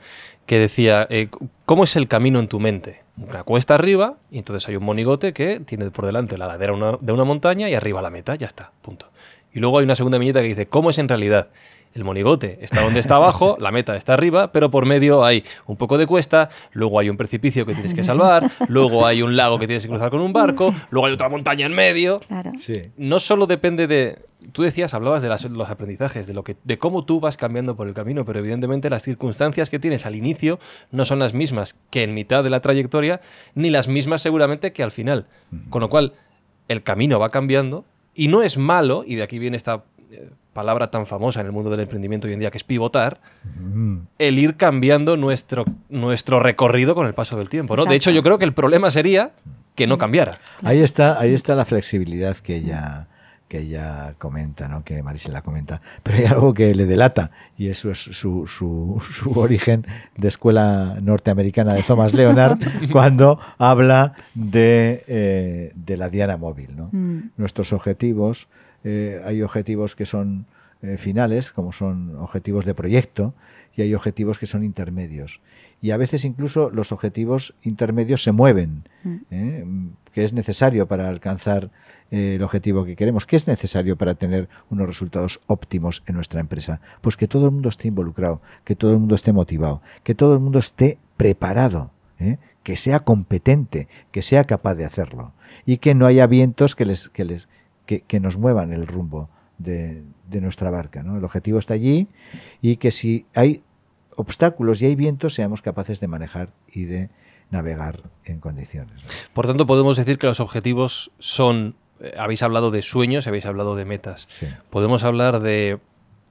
que 0.47 0.57
decía, 0.59 1.05
eh, 1.09 1.29
¿cómo 1.65 1.83
es 1.83 1.95
el 1.95 2.07
camino 2.07 2.39
en 2.39 2.47
tu 2.47 2.59
mente? 2.59 3.03
Una 3.17 3.43
cuesta 3.43 3.75
arriba 3.75 4.15
y 4.31 4.39
entonces 4.39 4.67
hay 4.67 4.75
un 4.77 4.83
monigote 4.83 5.31
que 5.31 5.59
tiene 5.59 5.89
por 5.91 6.05
delante 6.05 6.37
la 6.37 6.47
ladera 6.47 6.73
una- 6.73 6.97
de 6.99 7.13
una 7.13 7.23
montaña 7.23 7.69
y 7.69 7.75
arriba 7.75 8.01
la 8.01 8.09
meta, 8.09 8.35
ya 8.35 8.47
está, 8.47 8.71
punto. 8.81 9.09
Y 9.53 9.59
luego 9.59 9.77
hay 9.77 9.85
una 9.85 9.95
segunda 9.95 10.17
viñeta 10.17 10.41
que 10.41 10.47
dice, 10.49 10.65
¿cómo 10.67 10.89
es 10.89 10.97
en 10.97 11.07
realidad? 11.07 11.47
El 11.95 12.03
monigote 12.03 12.59
está 12.61 12.81
donde 12.81 12.99
está 12.99 13.15
abajo, 13.15 13.55
la 13.59 13.71
meta 13.71 13.95
está 13.95 14.13
arriba, 14.13 14.51
pero 14.51 14.69
por 14.69 14.85
medio 14.85 15.23
hay 15.23 15.43
un 15.65 15.77
poco 15.77 15.97
de 15.97 16.05
cuesta, 16.05 16.49
luego 16.73 16.99
hay 16.99 17.09
un 17.09 17.15
precipicio 17.15 17.65
que 17.65 17.73
tienes 17.73 17.93
que 17.93 18.03
salvar, 18.03 18.51
luego 18.67 19.05
hay 19.05 19.21
un 19.21 19.37
lago 19.37 19.57
que 19.57 19.65
tienes 19.65 19.83
que 19.83 19.89
cruzar 19.89 20.11
con 20.11 20.19
un 20.19 20.33
barco, 20.33 20.75
luego 20.89 21.07
hay 21.07 21.13
otra 21.13 21.29
montaña 21.29 21.65
en 21.65 21.71
medio, 21.73 22.19
Claro. 22.19 22.51
Sí. 22.59 22.81
no 22.97 23.17
solo 23.19 23.47
depende 23.47 23.87
de. 23.87 24.19
Tú 24.51 24.61
decías, 24.61 24.93
hablabas 24.93 25.23
de 25.23 25.29
las- 25.29 25.45
los 25.45 25.69
aprendizajes, 25.69 26.27
de, 26.27 26.33
lo 26.33 26.43
que, 26.43 26.55
de 26.65 26.77
cómo 26.77 27.03
tú 27.05 27.19
vas 27.21 27.37
cambiando 27.37 27.75
por 27.77 27.87
el 27.87 27.93
camino, 27.95 28.25
pero 28.25 28.39
evidentemente 28.39 28.89
las 28.91 29.01
circunstancias 29.01 29.69
que 29.71 29.79
tienes 29.79 30.05
al 30.05 30.13
inicio 30.15 30.59
no 30.91 31.03
son 31.05 31.17
las 31.17 31.33
mismas 31.33 31.75
que 31.89 32.03
en 32.03 32.13
mitad 32.13 32.43
de 32.43 32.49
la 32.51 32.59
trayectoria, 32.59 33.21
ni 33.55 33.69
las 33.71 33.87
mismas 33.87 34.21
seguramente 34.21 34.71
que 34.73 34.83
al 34.83 34.91
final. 34.91 35.25
Con 35.71 35.79
lo 35.81 35.89
cual, 35.89 36.11
el 36.67 36.83
camino 36.83 37.19
va 37.19 37.29
cambiando 37.29 37.85
y 38.13 38.27
no 38.27 38.43
es 38.43 38.57
malo, 38.57 39.03
y 39.07 39.15
de 39.15 39.23
aquí 39.23 39.39
viene 39.39 39.57
esta 39.57 39.83
palabra 40.53 40.89
tan 40.89 41.05
famosa 41.05 41.41
en 41.41 41.47
el 41.47 41.51
mundo 41.51 41.69
del 41.69 41.81
emprendimiento 41.81 42.27
hoy 42.27 42.33
en 42.33 42.39
día, 42.39 42.51
que 42.51 42.57
es 42.57 42.63
pivotar, 42.63 43.19
Mm. 43.59 43.97
el 44.19 44.39
ir 44.39 44.55
cambiando 44.55 45.17
nuestro, 45.17 45.65
nuestro 45.89 46.39
recorrido 46.39 46.95
con 46.95 47.07
el 47.07 47.13
paso 47.13 47.37
del 47.37 47.49
tiempo. 47.49 47.75
¿no? 47.75 47.85
De 47.85 47.95
hecho, 47.95 48.11
yo 48.11 48.23
creo 48.23 48.37
que 48.37 48.45
el 48.45 48.53
problema 48.53 48.89
sería 48.89 49.31
que 49.75 49.85
no 49.87 49.97
cambiara. 49.97 50.39
Ahí 50.63 50.81
está, 50.81 51.19
ahí 51.19 51.33
está 51.33 51.55
la 51.55 51.65
flexibilidad 51.65 52.37
que 52.37 52.55
ella, 52.55 53.07
que 53.49 53.59
ella 53.59 54.15
comenta, 54.17 54.69
¿no? 54.69 54.83
que 54.85 55.03
Marisela 55.03 55.41
comenta. 55.41 55.81
Pero 56.03 56.17
hay 56.19 56.25
algo 56.25 56.53
que 56.53 56.73
le 56.73 56.85
delata, 56.85 57.31
y 57.57 57.67
eso 57.67 57.91
es 57.91 57.99
su, 57.99 58.47
su, 58.47 59.01
su 59.01 59.37
origen 59.37 59.85
de 60.15 60.29
escuela 60.29 60.95
norteamericana 61.01 61.73
de 61.73 61.83
Thomas 61.83 62.13
Leonard, 62.13 62.57
cuando 62.93 63.37
habla 63.57 64.13
de, 64.33 65.03
eh, 65.07 65.71
de 65.75 65.97
la 65.97 66.09
diana 66.09 66.37
móvil. 66.37 66.75
¿no? 66.77 66.89
Mm. 66.93 67.31
Nuestros 67.35 67.73
objetivos, 67.73 68.47
eh, 68.85 69.21
hay 69.25 69.41
objetivos 69.41 69.95
que 69.95 70.05
son 70.05 70.45
eh, 70.81 70.97
finales, 70.97 71.51
como 71.51 71.73
son 71.73 72.15
objetivos 72.17 72.63
de 72.63 72.73
proyecto, 72.73 73.33
y 73.75 73.81
hay 73.81 73.93
objetivos 73.93 74.39
que 74.39 74.45
son 74.45 74.63
intermedios. 74.63 75.41
Y 75.81 75.91
a 75.91 75.97
veces 75.97 76.23
incluso 76.23 76.69
los 76.69 76.91
objetivos 76.93 77.55
intermedios 77.63 78.23
se 78.23 78.31
mueven, 78.31 78.83
Mm. 79.03 79.15
¿eh? 79.31 79.65
Que 80.13 80.23
es 80.23 80.33
necesario 80.33 80.87
para 80.87 81.09
alcanzar 81.09 81.71
el 82.09 82.41
objetivo 82.41 82.85
que 82.85 82.95
queremos. 82.95 83.25
¿Qué 83.25 83.35
es 83.35 83.47
necesario 83.47 83.97
para 83.97 84.15
tener 84.15 84.47
unos 84.69 84.87
resultados 84.87 85.41
óptimos 85.47 86.03
en 86.05 86.15
nuestra 86.15 86.39
empresa? 86.39 86.79
Pues 87.01 87.17
que 87.17 87.27
todo 87.27 87.45
el 87.47 87.51
mundo 87.51 87.69
esté 87.69 87.87
involucrado, 87.89 88.41
que 88.63 88.75
todo 88.75 88.93
el 88.93 88.99
mundo 88.99 89.15
esté 89.15 89.33
motivado, 89.33 89.81
que 90.03 90.15
todo 90.15 90.33
el 90.33 90.39
mundo 90.39 90.59
esté 90.59 90.97
preparado, 91.17 91.91
¿eh? 92.19 92.37
que 92.63 92.77
sea 92.77 93.01
competente, 93.01 93.87
que 94.11 94.21
sea 94.21 94.45
capaz 94.45 94.75
de 94.75 94.85
hacerlo 94.85 95.33
y 95.65 95.77
que 95.77 95.95
no 95.95 96.05
haya 96.05 96.27
vientos 96.27 96.75
que 96.75 96.85
les 96.85 97.09
que 97.09 97.25
les 97.25 97.47
que, 97.85 98.01
que 98.01 98.19
nos 98.19 98.37
muevan 98.37 98.73
el 98.73 98.87
rumbo 98.87 99.29
de, 99.57 100.03
de 100.29 100.41
nuestra 100.41 100.69
barca. 100.69 101.03
¿no? 101.03 101.17
El 101.17 101.23
objetivo 101.23 101.59
está 101.59 101.73
allí 101.73 102.07
y 102.61 102.77
que 102.77 102.91
si 102.91 103.25
hay 103.35 103.63
obstáculos 104.15 104.81
y 104.81 104.85
hay 104.85 104.95
vientos 104.95 105.33
seamos 105.33 105.61
capaces 105.61 105.99
de 105.99 106.07
manejar 106.07 106.49
y 106.71 106.85
de 106.85 107.09
navegar 107.51 108.01
en 108.23 108.39
condiciones. 108.39 109.03
¿no? 109.03 109.09
Por 109.33 109.47
tanto, 109.47 109.65
podemos 109.67 109.97
decir 109.97 110.17
que 110.17 110.27
los 110.27 110.39
objetivos 110.39 111.11
son. 111.19 111.75
eh, 111.99 112.13
habéis 112.17 112.41
hablado 112.43 112.71
de 112.71 112.81
sueños, 112.81 113.27
habéis 113.27 113.45
hablado 113.45 113.75
de 113.75 113.85
metas. 113.85 114.25
Sí. 114.29 114.47
Podemos 114.69 115.03
hablar 115.03 115.39
de 115.41 115.79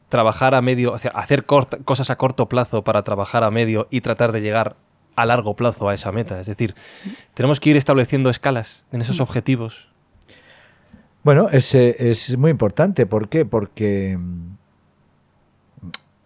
trabajar 0.09 0.55
a 0.55 0.63
medio, 0.63 0.93
o 0.93 0.99
sea, 0.99 1.11
hacer 1.13 1.45
corta- 1.47 1.79
cosas 1.79 2.11
a 2.11 2.17
corto 2.17 2.49
plazo 2.49 2.85
para 2.85 3.03
trabajar 3.03 3.43
a 3.45 3.51
medio 3.51 3.87
y 3.91 4.01
tratar 4.01 4.33
de 4.33 4.41
llegar 4.41 4.77
a 5.17 5.25
largo 5.27 5.55
plazo 5.55 5.89
a 5.89 5.95
esa 5.95 6.11
meta. 6.13 6.41
Es 6.41 6.47
decir, 6.47 6.75
tenemos 7.35 7.61
que 7.61 7.71
ir 7.71 7.77
estableciendo 7.77 8.31
escalas 8.31 8.85
en 8.93 9.01
esos 9.01 9.21
objetivos. 9.21 9.89
Bueno, 11.25 11.49
es, 11.49 11.75
eh, 11.75 11.97
es 11.99 12.37
muy 12.37 12.51
importante. 12.51 13.07
¿Por 13.07 13.31
qué? 13.31 13.47
Porque 13.47 14.19
mm, 14.19 14.57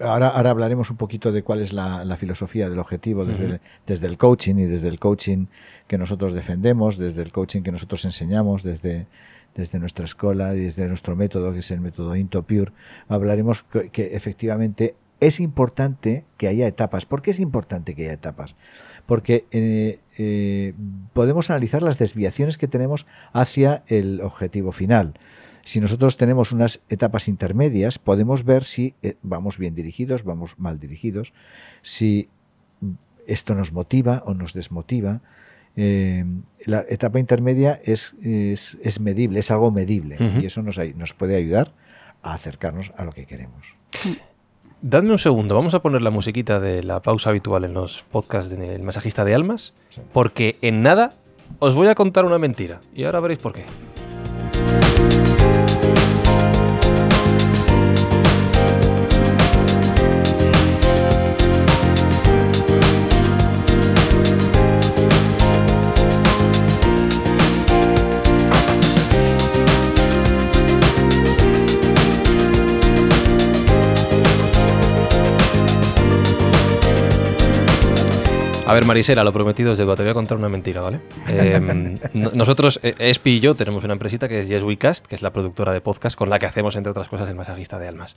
ahora, 0.00 0.28
ahora 0.28 0.50
hablaremos 0.50 0.90
un 0.90 0.96
poquito 0.96 1.30
de 1.30 1.44
cuál 1.44 1.60
es 1.60 1.72
la, 1.72 2.04
la 2.04 2.16
filosofía 2.16 2.68
del 2.68 2.80
objetivo 2.80 3.24
desde, 3.24 3.44
el, 3.44 3.60
desde 3.86 4.08
el 4.08 4.18
coaching 4.18 4.56
y 4.56 4.64
desde 4.64 4.88
el 4.88 4.98
coaching 4.98 5.46
que 5.86 5.98
nosotros 5.98 6.32
defendemos, 6.32 6.98
desde 6.98 7.22
el 7.22 7.30
coaching 7.30 7.62
que 7.62 7.70
nosotros 7.70 8.04
enseñamos, 8.04 8.64
desde, 8.64 9.06
desde 9.54 9.78
nuestra 9.78 10.04
escuela 10.04 10.56
y 10.56 10.64
desde 10.64 10.88
nuestro 10.88 11.14
método, 11.14 11.52
que 11.52 11.60
es 11.60 11.70
el 11.70 11.80
método 11.80 12.16
IntoPure. 12.16 12.72
Hablaremos 13.08 13.62
que, 13.62 13.90
que 13.90 14.16
efectivamente 14.16 14.96
es 15.20 15.38
importante 15.38 16.24
que 16.36 16.48
haya 16.48 16.66
etapas. 16.66 17.06
¿Por 17.06 17.22
qué 17.22 17.30
es 17.30 17.38
importante 17.38 17.94
que 17.94 18.02
haya 18.02 18.14
etapas? 18.14 18.56
Porque 19.08 19.46
eh, 19.52 20.00
eh, 20.18 20.74
podemos 21.14 21.48
analizar 21.48 21.82
las 21.82 21.96
desviaciones 21.96 22.58
que 22.58 22.68
tenemos 22.68 23.06
hacia 23.32 23.82
el 23.86 24.20
objetivo 24.20 24.70
final. 24.70 25.14
Si 25.64 25.80
nosotros 25.80 26.18
tenemos 26.18 26.52
unas 26.52 26.82
etapas 26.90 27.26
intermedias, 27.26 27.98
podemos 27.98 28.44
ver 28.44 28.64
si 28.64 28.94
eh, 29.02 29.16
vamos 29.22 29.56
bien 29.56 29.74
dirigidos, 29.74 30.24
vamos 30.24 30.58
mal 30.58 30.78
dirigidos, 30.78 31.32
si 31.80 32.28
esto 33.26 33.54
nos 33.54 33.72
motiva 33.72 34.22
o 34.26 34.34
nos 34.34 34.52
desmotiva. 34.52 35.22
Eh, 35.74 36.26
la 36.66 36.84
etapa 36.90 37.18
intermedia 37.18 37.80
es, 37.82 38.14
es, 38.22 38.76
es 38.82 39.00
medible, 39.00 39.40
es 39.40 39.50
algo 39.50 39.70
medible 39.70 40.18
y 40.38 40.44
eso 40.44 40.60
nos, 40.60 40.78
nos 40.96 41.14
puede 41.14 41.34
ayudar 41.36 41.72
a 42.20 42.34
acercarnos 42.34 42.92
a 42.98 43.04
lo 43.04 43.12
que 43.12 43.24
queremos. 43.24 43.74
Dadme 44.80 45.10
un 45.10 45.18
segundo, 45.18 45.54
vamos 45.56 45.74
a 45.74 45.80
poner 45.82 46.02
la 46.02 46.10
musiquita 46.10 46.60
de 46.60 46.84
la 46.84 47.00
pausa 47.00 47.30
habitual 47.30 47.64
en 47.64 47.74
los 47.74 48.04
podcasts 48.12 48.50
del 48.56 48.82
masajista 48.82 49.24
de 49.24 49.34
almas, 49.34 49.74
Sí. 49.90 50.00
porque 50.12 50.56
en 50.62 50.82
nada 50.82 51.10
os 51.58 51.74
voy 51.74 51.88
a 51.88 51.94
contar 51.96 52.24
una 52.24 52.38
mentira 52.38 52.80
y 52.94 53.04
ahora 53.04 53.18
veréis 53.20 53.40
por 53.40 53.52
qué. 53.52 53.64
A 78.68 78.74
ver, 78.74 78.84
Marisela, 78.84 79.24
lo 79.24 79.32
prometido 79.32 79.72
es 79.72 79.78
deuda. 79.78 79.96
Te 79.96 80.02
voy 80.02 80.10
a 80.10 80.14
contar 80.14 80.36
una 80.36 80.48
mentira, 80.48 80.80
¿vale? 80.82 81.00
Eh, 81.26 81.58
no- 82.14 82.30
nosotros, 82.32 82.78
eh, 82.82 82.94
Espi 82.98 83.30
y 83.36 83.40
yo, 83.40 83.54
tenemos 83.54 83.82
una 83.84 83.94
empresita 83.94 84.28
que 84.28 84.40
es 84.40 84.48
Yes 84.48 84.62
We 84.62 84.76
Cast, 84.76 85.06
que 85.06 85.14
es 85.14 85.22
la 85.22 85.32
productora 85.32 85.72
de 85.72 85.80
podcast 85.80 86.16
con 86.16 86.28
la 86.30 86.38
que 86.38 86.46
hacemos, 86.46 86.76
entre 86.76 86.90
otras 86.90 87.08
cosas, 87.08 87.28
el 87.28 87.34
masajista 87.34 87.78
de 87.78 87.88
almas. 87.88 88.16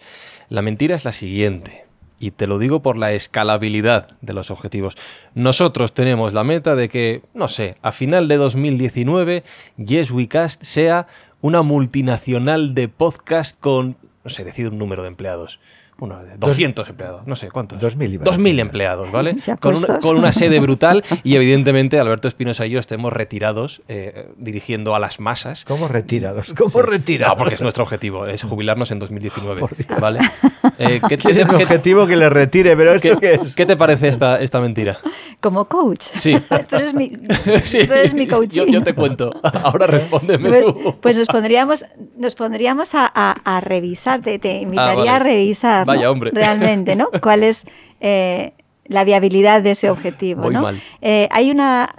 La 0.49 0.61
mentira 0.61 0.95
es 0.95 1.05
la 1.05 1.11
siguiente, 1.13 1.85
y 2.19 2.31
te 2.31 2.47
lo 2.47 2.59
digo 2.59 2.81
por 2.81 2.97
la 2.97 3.13
escalabilidad 3.13 4.09
de 4.21 4.33
los 4.33 4.51
objetivos. 4.51 4.95
Nosotros 5.35 5.93
tenemos 5.93 6.33
la 6.33 6.43
meta 6.43 6.75
de 6.75 6.89
que, 6.89 7.21
no 7.33 7.47
sé, 7.47 7.75
a 7.81 7.91
final 7.93 8.27
de 8.27 8.37
2019, 8.37 9.43
Yes 9.77 10.11
We 10.11 10.27
Cast 10.27 10.63
sea 10.63 11.07
una 11.39 11.61
multinacional 11.61 12.75
de 12.75 12.87
podcast 12.89 13.59
con, 13.59 13.95
no 14.23 14.29
sé, 14.29 14.43
decir 14.43 14.67
un 14.69 14.77
número 14.77 15.01
de 15.01 15.07
empleados. 15.07 15.59
Bueno, 16.01 16.17
200 16.39 16.89
empleados, 16.89 17.27
no 17.27 17.35
sé 17.35 17.51
cuántos. 17.51 17.79
2000 17.79 18.13
iba 18.15 18.23
a 18.23 18.25
2000 18.25 18.43
decir. 18.55 18.59
empleados, 18.59 19.11
¿vale? 19.11 19.35
Con 19.59 19.77
una, 19.77 19.99
con 19.99 20.17
una 20.17 20.31
sede 20.31 20.59
brutal 20.59 21.03
y 21.23 21.35
evidentemente 21.35 21.99
Alberto 21.99 22.27
Espinosa 22.27 22.65
y 22.65 22.71
yo 22.71 22.79
estemos 22.79 23.13
retirados 23.13 23.83
eh, 23.87 24.29
dirigiendo 24.37 24.95
a 24.95 24.99
las 24.99 25.19
masas. 25.19 25.63
¿Cómo 25.63 25.87
retirados? 25.87 26.53
¿Cómo 26.57 26.71
Sí. 26.71 26.79
retirados? 26.81 27.33
No, 27.33 27.37
porque 27.37 27.53
es 27.53 27.61
nuestro 27.61 27.83
objetivo, 27.83 28.25
es 28.25 28.41
jubilarnos 28.41 28.89
en 28.89 28.97
2019, 28.97 29.61
¿vale? 29.99 30.19
Eh, 30.81 31.01
¿qué, 31.07 31.17
Tiene 31.17 31.39
qué- 31.45 31.55
un 31.55 31.55
objetivo 31.61 32.07
que 32.07 32.15
le 32.15 32.29
retire, 32.29 32.75
pero 32.75 32.93
¿esto 32.93 33.19
qué- 33.19 33.37
qué 33.37 33.39
es? 33.41 33.55
qué 33.55 33.65
te 33.65 33.75
parece 33.77 34.07
esta, 34.07 34.39
esta 34.39 34.59
mentira? 34.59 34.97
Como 35.39 35.65
coach. 35.65 36.01
Sí. 36.15 36.37
tú, 36.69 36.75
eres 36.75 36.93
mi, 36.93 37.11
Sí, 37.63 37.85
tú 37.87 37.93
eres 37.93 38.13
mi 38.13 38.27
coaching. 38.27 38.61
Yo, 38.61 38.65
yo 38.67 38.83
te 38.83 38.93
cuento. 38.93 39.31
Ahora 39.43 39.87
respóndeme 39.87 40.49
Pues, 40.49 40.63
tú. 40.63 40.95
pues 41.01 41.17
nos 41.17 41.27
pondríamos, 41.27 41.85
nos 42.17 42.35
pondríamos 42.35 42.95
a, 42.95 43.11
a- 43.13 43.35
a 43.43 43.61
revisar, 43.61 44.21
te, 44.21 44.39
te 44.39 44.57
invitaría 44.61 44.95
vale. 44.95 45.09
a 45.09 45.19
revisar 45.19 45.85
¿no? 45.87 45.93
Vaya, 45.93 46.09
hombre. 46.11 46.31
realmente, 46.33 46.95
¿no? 46.95 47.09
¿Cuál 47.21 47.43
es 47.43 47.65
eh, 47.99 48.53
la 48.85 49.03
viabilidad 49.03 49.61
de 49.61 49.71
ese 49.71 49.89
objetivo? 49.89 50.43
Muy 50.43 50.53
¿no? 50.53 50.61
mal. 50.61 50.81
Eh, 51.01 51.27
hay 51.31 51.51
una 51.51 51.89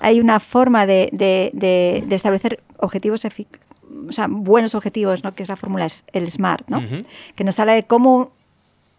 hay 0.00 0.20
una 0.20 0.38
forma 0.38 0.86
de, 0.86 1.08
de- 1.12 1.50
de- 1.52 2.04
de 2.06 2.14
establecer 2.14 2.60
objetivos 2.78 3.24
efic- 3.24 3.58
o 4.08 4.12
sea, 4.12 4.26
buenos 4.28 4.74
objetivos, 4.74 5.24
¿no? 5.24 5.34
que 5.34 5.42
es 5.42 5.48
la 5.48 5.56
fórmula 5.56 5.86
el 6.12 6.30
SMART, 6.30 6.68
¿no? 6.68 6.82
Que 7.34 7.44
nos 7.44 7.58
habla 7.58 7.74
de 7.74 7.84
cómo 7.84 8.32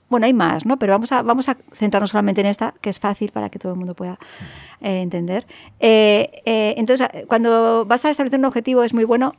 bueno, 0.10 0.26
hay 0.26 0.34
más, 0.34 0.66
¿no? 0.66 0.78
Pero 0.78 0.94
vamos 0.94 1.12
a, 1.12 1.22
vamos 1.22 1.50
a 1.50 1.58
centrarnos 1.74 2.10
solamente 2.10 2.42
en 2.42 2.48
esta, 2.48 2.74
que 2.82 2.90
es 2.90 3.00
fácil 3.00 3.32
para 3.32 3.50
que 3.50 3.60
todo 3.60 3.74
el 3.74 3.78
mundo 3.78 3.94
pueda 3.94 4.18
eh, 4.82 5.02
entender. 5.02 5.46
Eh, 5.80 6.42
eh, 6.46 6.74
entonces, 6.78 7.08
cuando 7.28 7.86
vas 7.86 8.06
a 8.06 8.10
establecer 8.10 8.40
un 8.40 8.46
objetivo, 8.46 8.84
es 8.84 8.94
muy 8.94 9.04
bueno 9.04 9.36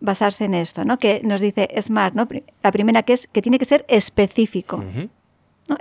basarse 0.00 0.44
en 0.44 0.54
esto, 0.54 0.84
¿no? 0.84 0.98
Que 0.98 1.20
nos 1.24 1.40
dice 1.40 1.68
SMART, 1.80 2.14
¿no? 2.14 2.28
La 2.62 2.70
primera 2.70 3.02
que 3.02 3.14
es 3.14 3.26
que 3.26 3.42
tiene 3.42 3.58
que 3.58 3.64
ser 3.64 3.84
específico. 3.88 4.82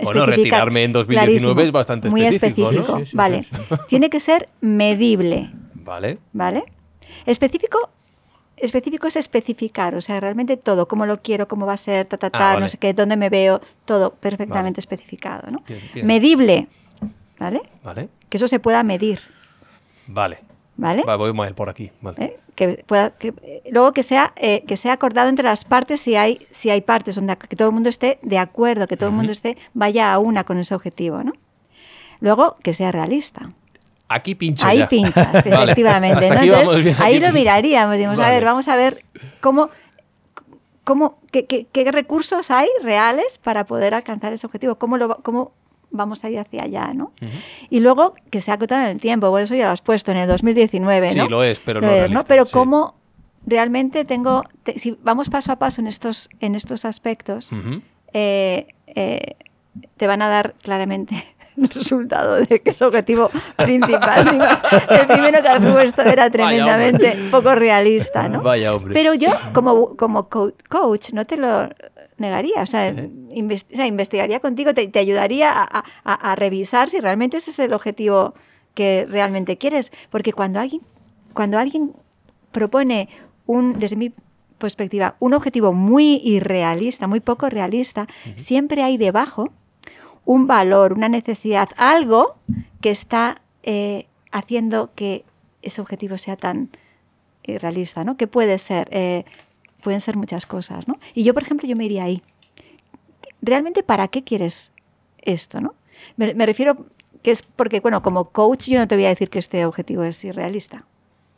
Bueno, 0.03 0.25
retirarme 0.25 0.83
en 0.83 0.91
2019 0.91 1.37
Clarísimo. 1.37 1.61
es 1.61 1.71
bastante 1.71 2.09
Muy 2.09 2.25
específico, 2.25 2.71
¿no? 2.71 2.79
específico, 2.79 2.99
Sí, 2.99 3.11
sí, 3.11 3.17
vale. 3.17 3.43
sí, 3.43 3.51
Tiene 3.87 4.09
que 4.09 4.19
ser 4.19 4.47
medible, 4.59 5.51
Vale. 5.75 6.17
¿vale? 6.33 6.65
Específico 7.27 7.91
específico 8.57 9.07
es 9.07 9.15
especificar, 9.15 9.93
o 9.93 10.01
sea, 10.01 10.19
realmente 10.19 10.57
todo, 10.57 10.87
cómo 10.87 11.05
lo 11.05 11.21
quiero, 11.21 11.47
cómo 11.47 11.67
va 11.67 11.73
a 11.73 11.77
ser, 11.77 12.07
ta, 12.07 12.17
ta, 12.17 12.27
Ah, 12.27 12.31
ta, 12.31 12.39
vale. 12.39 12.61
no 12.61 12.67
sé 12.67 12.77
qué, 12.79 12.91
dónde 12.93 13.15
me 13.15 13.29
veo, 13.29 13.61
todo 13.85 14.09
Vale. 14.09 14.19
perfectamente 14.19 14.79
especificado, 14.79 15.51
¿no? 15.51 15.61
Bien, 15.67 15.81
bien. 15.93 16.07
Medible, 16.07 16.67
¿vale? 17.37 17.61
Vale. 17.83 18.09
Que 18.29 18.37
eso 18.37 18.47
se 18.47 18.59
pueda 18.59 18.81
medir, 18.81 19.19
Vale. 20.07 20.39
¿vale? 20.75 21.03
Va, 21.03 21.15
voy 21.17 21.33
mal 21.33 21.53
por 21.53 21.69
aquí. 21.69 21.91
Vale. 22.01 22.17
¿Eh? 22.23 22.39
Que 22.55 22.83
pueda, 22.87 23.11
que, 23.11 23.61
luego 23.69 23.93
que 23.93 24.01
sea, 24.01 24.33
eh, 24.35 24.63
que 24.67 24.75
sea 24.75 24.93
acordado 24.93 25.29
entre 25.29 25.45
las 25.45 25.63
partes 25.63 26.01
si 26.01 26.15
hay, 26.15 26.47
si 26.49 26.71
hay 26.71 26.81
partes, 26.81 27.13
donde 27.13 27.37
que 27.37 27.55
todo 27.55 27.67
el 27.67 27.73
mundo 27.75 27.89
esté 27.89 28.17
de 28.23 28.39
acuerdo, 28.39 28.87
que 28.87 28.97
todo 28.97 29.09
el 29.09 29.15
mundo 29.15 29.31
esté, 29.31 29.55
vaya 29.75 30.11
a 30.11 30.17
una 30.17 30.43
con 30.43 30.57
ese 30.57 30.73
objetivo, 30.73 31.23
¿no? 31.23 31.33
Luego, 32.19 32.57
que 32.63 32.73
sea 32.73 32.91
realista. 32.91 33.49
Aquí 34.09 34.35
pincho 34.35 34.65
Ahí 34.65 34.79
ya. 34.79 34.87
pinchas, 34.87 35.33
efectivamente. 35.45 36.29
¿no? 36.29 36.41
Entonces, 36.41 36.83
bien, 36.83 36.95
ahí 36.99 37.19
lo 37.19 37.31
miraríamos. 37.33 37.97
Digamos, 37.97 38.19
a 38.19 38.29
ver, 38.29 38.45
vamos 38.45 38.67
a 38.67 38.75
ver 38.75 39.03
cómo, 39.41 39.69
cómo 40.83 41.19
qué, 41.31 41.45
qué- 41.45 41.67
qué 41.71 41.91
recursos 41.91 42.49
hay 42.51 42.67
reales 42.81 43.39
para 43.43 43.65
poder 43.65 43.93
alcanzar 43.93 44.31
ese 44.33 44.45
objetivo, 44.47 44.75
cómo, 44.75 44.97
lo, 44.97 45.09
va- 45.09 45.17
cómo 45.21 45.51
vamos 45.91 46.23
a 46.23 46.29
ir 46.29 46.39
hacia 46.39 46.63
allá, 46.63 46.93
¿no? 46.93 47.11
Y 47.69 47.79
luego 47.79 48.13
que 48.29 48.41
sea 48.41 48.55
acotado 48.55 48.83
en 48.83 48.89
el 48.89 48.99
tiempo, 48.99 49.29
por 49.29 49.41
eso 49.41 49.55
ya 49.55 49.65
lo 49.65 49.71
has 49.71 49.81
puesto 49.81 50.11
en 50.11 50.17
el 50.17 50.27
2019, 50.27 51.15
¿no? 51.15 51.23
Sí, 51.25 51.29
lo 51.29 51.43
es, 51.43 51.59
pero 51.59 51.81
no 51.81 51.87
Lo 51.87 51.93
es, 51.93 51.99
realista, 51.99 52.23
Pero 52.27 52.45
sí. 52.45 52.51
cómo 52.53 52.95
realmente 53.45 54.05
tengo, 54.05 54.43
te- 54.63 54.79
si 54.79 54.97
vamos 55.03 55.29
paso 55.29 55.51
a 55.51 55.55
paso 55.57 55.81
en 55.81 55.87
estos, 55.87 56.29
en 56.39 56.55
estos 56.55 56.85
aspectos, 56.85 57.49
eh, 58.13 58.67
eh, 58.87 59.35
te 59.97 60.07
van 60.07 60.21
a 60.21 60.27
dar 60.29 60.53
claramente 60.61 61.15
el 61.57 61.67
resultado 61.69 62.35
de 62.35 62.61
que 62.61 62.69
es 62.71 62.81
objetivo 62.81 63.29
principal. 63.57 64.27
El 64.89 65.07
primero 65.07 65.41
que 65.41 65.47
has 65.47 65.63
puesto 65.63 66.01
era 66.03 66.29
tremendamente 66.29 67.17
poco 67.31 67.55
realista, 67.55 68.27
¿no? 68.29 68.41
Vaya 68.41 68.75
hombre. 68.75 68.93
Pero 68.93 69.13
yo, 69.13 69.29
como, 69.53 69.95
como 69.95 70.29
co- 70.29 70.53
coach, 70.69 71.11
no 71.13 71.25
te 71.25 71.37
lo 71.37 71.69
negaría. 72.17 72.61
O 72.61 72.65
sea, 72.65 72.91
inves- 72.93 73.65
o 73.71 73.75
sea, 73.75 73.85
investigaría 73.87 74.39
contigo, 74.39 74.73
te, 74.73 74.87
te 74.87 74.99
ayudaría 74.99 75.51
a, 75.51 75.83
a- 76.03 76.31
a 76.31 76.35
revisar 76.35 76.89
si 76.89 76.99
realmente 76.99 77.37
ese 77.37 77.51
es 77.51 77.59
el 77.59 77.73
objetivo 77.73 78.33
que 78.73 79.07
realmente 79.09 79.57
quieres. 79.57 79.91
Porque 80.09 80.33
cuando 80.33 80.59
alguien, 80.59 80.81
cuando 81.33 81.57
alguien 81.57 81.93
propone 82.51 83.09
un, 83.45 83.79
desde 83.79 83.95
mi 83.95 84.13
perspectiva, 84.57 85.15
un 85.19 85.33
objetivo 85.33 85.73
muy 85.73 86.19
irrealista, 86.23 87.07
muy 87.07 87.19
poco 87.19 87.49
realista, 87.49 88.07
siempre 88.35 88.83
hay 88.83 88.97
debajo 88.97 89.51
un 90.27 90.45
valor, 90.45 90.91
una 90.91 91.07
necesidad, 91.07 91.69
algo 91.77 92.35
que 92.81 92.91
está 92.91 93.41
eh, 93.63 94.07
haciendo 94.31 94.91
que 94.93 95.23
ese 95.61 95.79
objetivo 95.81 96.17
sea 96.17 96.35
tan 96.35 96.69
irrealista, 97.43 98.03
¿no? 98.03 98.17
Que 98.17 98.27
puede 98.27 98.57
ser, 98.57 98.89
eh, 98.91 99.23
pueden 99.81 100.01
ser 100.01 100.17
muchas 100.17 100.45
cosas, 100.45 100.85
¿no? 100.87 100.99
Y 101.15 101.23
yo, 101.23 101.33
por 101.33 101.43
ejemplo, 101.43 101.65
yo 101.67 101.77
me 101.77 101.85
iría 101.85 102.03
ahí. 102.03 102.21
¿Realmente 103.41 103.83
para 103.83 104.07
qué 104.09 104.23
quieres 104.23 104.71
esto, 105.21 105.61
no? 105.61 105.75
Me, 106.17 106.33
me 106.33 106.45
refiero 106.45 106.75
que 107.23 107.31
es 107.31 107.41
porque, 107.43 107.79
bueno, 107.79 108.01
como 108.01 108.25
coach 108.31 108.67
yo 108.67 108.79
no 108.79 108.87
te 108.87 108.95
voy 108.95 109.05
a 109.05 109.09
decir 109.09 109.29
que 109.29 109.39
este 109.39 109.65
objetivo 109.65 110.03
es 110.03 110.23
irrealista. 110.25 110.83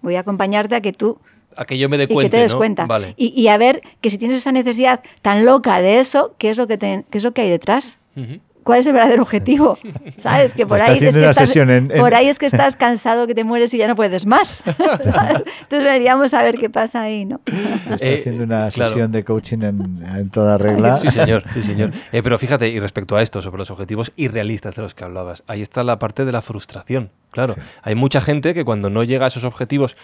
Voy 0.02 0.16
a 0.16 0.22
acompañarte 0.22 0.76
a 0.76 0.82
que 0.82 0.94
tú 0.94 1.20
A 1.56 1.66
que 1.66 1.78
yo 1.78 1.90
me 1.90 1.98
dé 1.98 2.06
y 2.06 2.08
que 2.08 2.14
cuenta. 2.14 2.38
te 2.38 2.42
des 2.42 2.54
¿no? 2.54 2.58
cuenta. 2.58 2.86
Vale. 2.88 3.14
Y, 3.18 3.28
y 3.40 3.48
a 3.50 3.58
ver 3.58 3.82
que 4.02 4.10
si 4.10 4.18
tienes 4.18 4.38
esa 4.38 4.52
necesidad 4.52 5.02
tan 5.22 5.46
loca 5.46 5.80
de 5.82 6.00
eso, 6.00 6.34
¿qué 6.40 6.50
es 6.50 6.58
lo 6.58 6.66
que, 6.68 6.78
te- 6.80 7.06
qué 7.12 7.18
es 7.20 7.24
lo 7.24 7.34
que 7.34 7.42
hay 7.42 7.50
detrás? 7.50 7.98
Ujú. 8.16 8.40
¿Cuál 8.64 8.80
es 8.80 8.86
el 8.88 8.94
verdadero 8.94 9.24
objetivo? 9.24 9.78
¿Sabes? 10.18 10.54
Que 10.54 10.68
por 10.68 10.82
ahí, 10.82 10.94
es 11.04 11.16
que 11.16 11.26
estás, 11.26 11.56
en- 11.56 11.70
en- 11.70 11.88
por 11.88 12.14
ahí 12.14 12.28
es 12.28 12.38
que 12.38 12.46
estás 12.46 12.76
cansado, 12.76 13.26
que 13.26 13.34
te 13.34 13.44
mueres 13.44 13.74
y 13.74 13.78
ya 13.78 13.88
no 13.88 13.96
puedes 13.96 14.26
más. 14.26 14.62
¿sabes? 14.78 15.44
Entonces 15.62 15.84
veríamos 15.84 16.34
a 16.34 16.44
ver 16.44 16.58
qué 16.58 16.70
pasa 16.70 17.02
ahí, 17.02 17.26
¿no? 17.26 17.42
Está 17.90 18.06
Eh, 18.06 18.20
haciendo 18.20 18.44
una 18.44 18.70
claro. 18.70 18.90
sesión 18.92 19.12
de 19.12 19.24
coaching 19.24 19.60
en, 19.64 20.04
en 20.06 20.30
toda 20.30 20.58
regla. 20.58 20.98
Sí, 20.98 21.10
señor, 21.10 21.44
sí, 21.54 21.64
señor. 21.64 21.92
Eh, 22.12 22.22
pero 22.24 22.38
fíjate, 22.38 22.68
y 22.70 22.80
respecto 22.80 23.16
a 23.16 23.22
esto, 23.22 23.42
sobre 23.42 23.58
los 23.60 23.72
objetivos 23.72 24.12
irrealistas 24.16 24.76
de 24.76 24.82
los 24.82 24.94
que 24.94 25.04
hablabas, 25.04 25.44
ahí 25.48 25.62
está 25.62 25.84
la 25.84 25.98
parte 26.00 26.26
de 26.26 26.32
la 26.32 26.42
frustración. 26.42 27.10
Claro, 27.32 27.56
hay 27.84 27.96
mucha 27.96 28.22
gente 28.22 28.54
que 28.54 28.66
cuando 28.66 28.90
no 28.90 29.04
llega 29.04 29.26
a 29.26 29.28
esos 29.28 29.44
objetivos, 29.46 29.96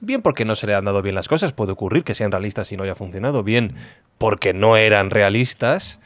bien 0.00 0.20
porque 0.22 0.44
no 0.44 0.54
se 0.56 0.66
le 0.66 0.74
han 0.74 0.84
dado 0.84 1.00
bien 1.02 1.14
las 1.14 1.28
cosas, 1.28 1.52
puede 1.52 1.72
ocurrir 1.72 2.04
que 2.04 2.14
sean 2.14 2.30
realistas 2.32 2.70
y 2.72 2.76
no 2.76 2.82
haya 2.84 2.94
funcionado, 2.94 3.42
bien 3.42 3.74
porque 4.18 4.52
no 4.52 4.76
eran 4.76 5.10
realistas, 5.10 6.00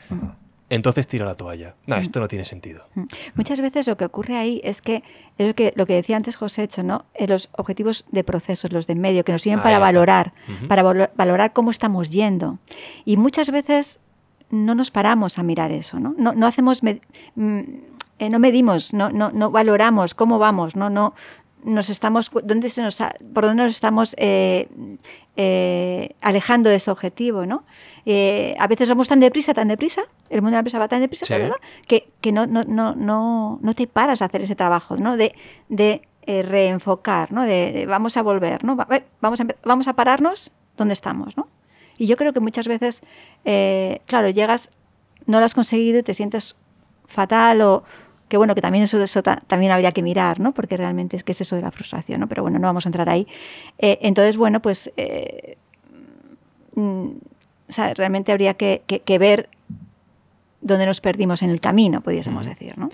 entonces 0.68 1.06
tira 1.06 1.25
la 1.25 1.35
toalla. 1.37 1.75
No, 1.87 1.96
esto 1.96 2.18
no 2.20 2.28
tiene 2.28 2.44
sentido. 2.44 2.85
Mm. 2.94 3.04
Muchas 3.35 3.61
veces 3.61 3.87
lo 3.87 3.96
que 3.96 4.04
ocurre 4.04 4.37
ahí 4.37 4.61
es 4.64 4.82
que, 4.82 5.02
es 5.38 5.46
lo 5.49 5.54
que, 5.54 5.73
lo 5.76 5.87
que 5.87 5.94
decía 5.94 6.16
antes 6.16 6.37
José 6.37 6.64
Hecho, 6.64 6.82
¿no? 6.82 7.04
Eh, 7.14 7.26
los 7.28 7.49
objetivos 7.56 8.04
de 8.11 8.25
procesos, 8.25 8.73
los 8.73 8.87
de 8.87 8.94
medio, 8.96 9.25
que 9.25 9.32
nos 9.32 9.42
sirven 9.42 9.61
Ahí 9.61 9.62
para 9.64 9.78
valorar, 9.78 10.32
para 10.68 10.82
valo- 10.82 11.11
valorar 11.16 11.52
cómo 11.52 11.70
estamos 11.70 12.11
yendo. 12.11 12.58
Y 13.04 13.16
muchas 13.16 13.50
veces 13.50 14.00
no 14.50 14.75
nos 14.75 14.90
paramos 14.90 15.38
a 15.38 15.42
mirar 15.42 15.70
eso, 15.73 15.99
¿no? 16.00 16.14
No, 16.18 16.32
no 16.32 16.46
hacemos, 16.46 16.82
med- 16.82 17.00
mm, 17.35 17.61
eh, 18.18 18.30
no 18.30 18.38
medimos, 18.38 18.92
no, 18.94 19.11
no, 19.11 19.30
no 19.32 19.50
valoramos 19.50 20.14
cómo 20.14 20.38
vamos, 20.38 20.75
no, 20.76 20.88
no, 20.90 21.14
nos 21.64 21.90
estamos, 21.90 22.30
dónde 22.44 22.70
se 22.70 22.82
nos, 22.82 22.98
por 23.34 23.44
dónde 23.44 23.64
nos 23.64 23.75
estamos 23.75 24.14
eh, 24.18 24.68
eh, 25.36 26.14
alejando 26.20 26.70
de 26.70 26.76
ese 26.76 26.90
objetivo, 26.90 27.44
¿no? 27.46 27.64
Eh, 28.04 28.54
a 28.58 28.66
veces 28.68 28.88
vamos 28.88 29.08
tan 29.08 29.20
deprisa, 29.20 29.52
tan 29.52 29.68
deprisa, 29.68 30.02
el 30.30 30.42
mundo 30.42 30.50
de 30.52 30.56
la 30.56 30.58
empresa 30.60 30.78
va 30.78 30.88
tan 30.88 31.00
deprisa, 31.00 31.26
Sí. 31.26 31.32
¿verdad? 31.32 31.56
que, 31.88 32.08
que 32.20 32.30
no, 32.32 32.46
no, 32.46 32.62
no, 32.64 32.94
no, 32.94 33.58
no 33.60 33.75
te 33.75 33.86
paras 33.88 34.22
a 34.22 34.26
hacer 34.26 34.42
ese 34.42 34.54
trabajo, 34.54 34.96
¿no? 34.96 35.16
De, 35.16 35.34
de 35.68 36.02
eh, 36.22 36.42
reenfocar, 36.42 37.32
¿no? 37.32 37.42
De, 37.42 37.72
de 37.72 37.86
vamos 37.86 38.16
a 38.16 38.22
volver, 38.22 38.64
¿no? 38.64 38.76
Eh, 38.90 39.04
Vamos 39.20 39.40
a, 39.40 39.46
vamos 39.64 39.88
a 39.88 39.92
pararnos 39.94 40.52
donde 40.76 40.94
estamos, 40.94 41.36
¿no? 41.36 41.48
Y 41.98 42.06
yo 42.06 42.16
creo 42.16 42.32
que 42.32 42.40
muchas 42.40 42.68
veces, 42.68 43.00
eh, 43.44 44.00
claro, 44.06 44.28
llegas, 44.30 44.70
no 45.26 45.40
lo 45.40 45.46
has 45.46 45.54
conseguido 45.54 45.98
y 45.98 46.02
te 46.02 46.14
sientes 46.14 46.56
fatal 47.06 47.60
o 47.62 47.84
que 48.28 48.37
bueno, 48.37 48.54
que 48.54 48.61
también 48.61 48.85
eso, 48.85 49.02
eso 49.02 49.23
ta- 49.23 49.40
también 49.47 49.73
habría 49.73 49.92
que 49.92 50.02
mirar, 50.02 50.40
¿no? 50.40 50.52
Porque 50.52 50.76
realmente 50.76 51.16
es 51.16 51.23
que 51.25 51.33
es 51.33 51.40
eso 51.40 51.56
de 51.56 51.62
la 51.62 51.71
frustración, 51.71 52.21
¿no? 52.21 52.28
Pero 52.28 52.42
bueno, 52.42 52.59
no 52.59 52.66
vamos 52.66 52.87
a 52.87 52.88
entrar 52.88 53.09
ahí. 53.09 53.26
Eh, 53.78 53.99
entonces, 54.02 54.37
bueno, 54.37 54.61
pues 54.61 54.92
eh, 54.97 55.56
mm, 56.75 57.06
o 57.68 57.73
sea, 57.73 57.95
realmente 57.95 58.33
habría 58.33 58.54
que, 58.54 58.83
que- 58.87 59.00
que 59.00 59.18
ver 59.18 59.49
dónde 60.61 60.87
nos 60.87 61.00
perdimos 61.00 61.42
en 61.42 61.50
el 61.50 61.61
camino, 61.61 62.00
pudiésemos 62.00 62.47
decir, 62.47 62.76
¿no? 62.78 62.90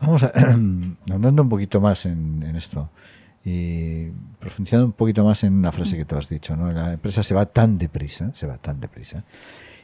Vamos 0.00 0.22
a, 0.24 0.32
andando 1.12 1.42
un 1.42 1.48
poquito 1.48 1.80
más 1.80 2.06
en, 2.06 2.42
en 2.42 2.56
esto 2.56 2.90
y 3.44 4.06
profundizando 4.38 4.86
un 4.86 4.92
poquito 4.92 5.24
más 5.24 5.42
en 5.44 5.52
una 5.54 5.72
frase 5.72 5.96
que 5.96 6.04
tú 6.04 6.16
has 6.16 6.28
dicho, 6.28 6.56
¿no? 6.56 6.70
La 6.72 6.92
empresa 6.92 7.22
se 7.22 7.34
va 7.34 7.46
tan 7.46 7.78
deprisa, 7.78 8.30
se 8.34 8.46
va 8.46 8.56
tan 8.58 8.80
deprisa. 8.80 9.24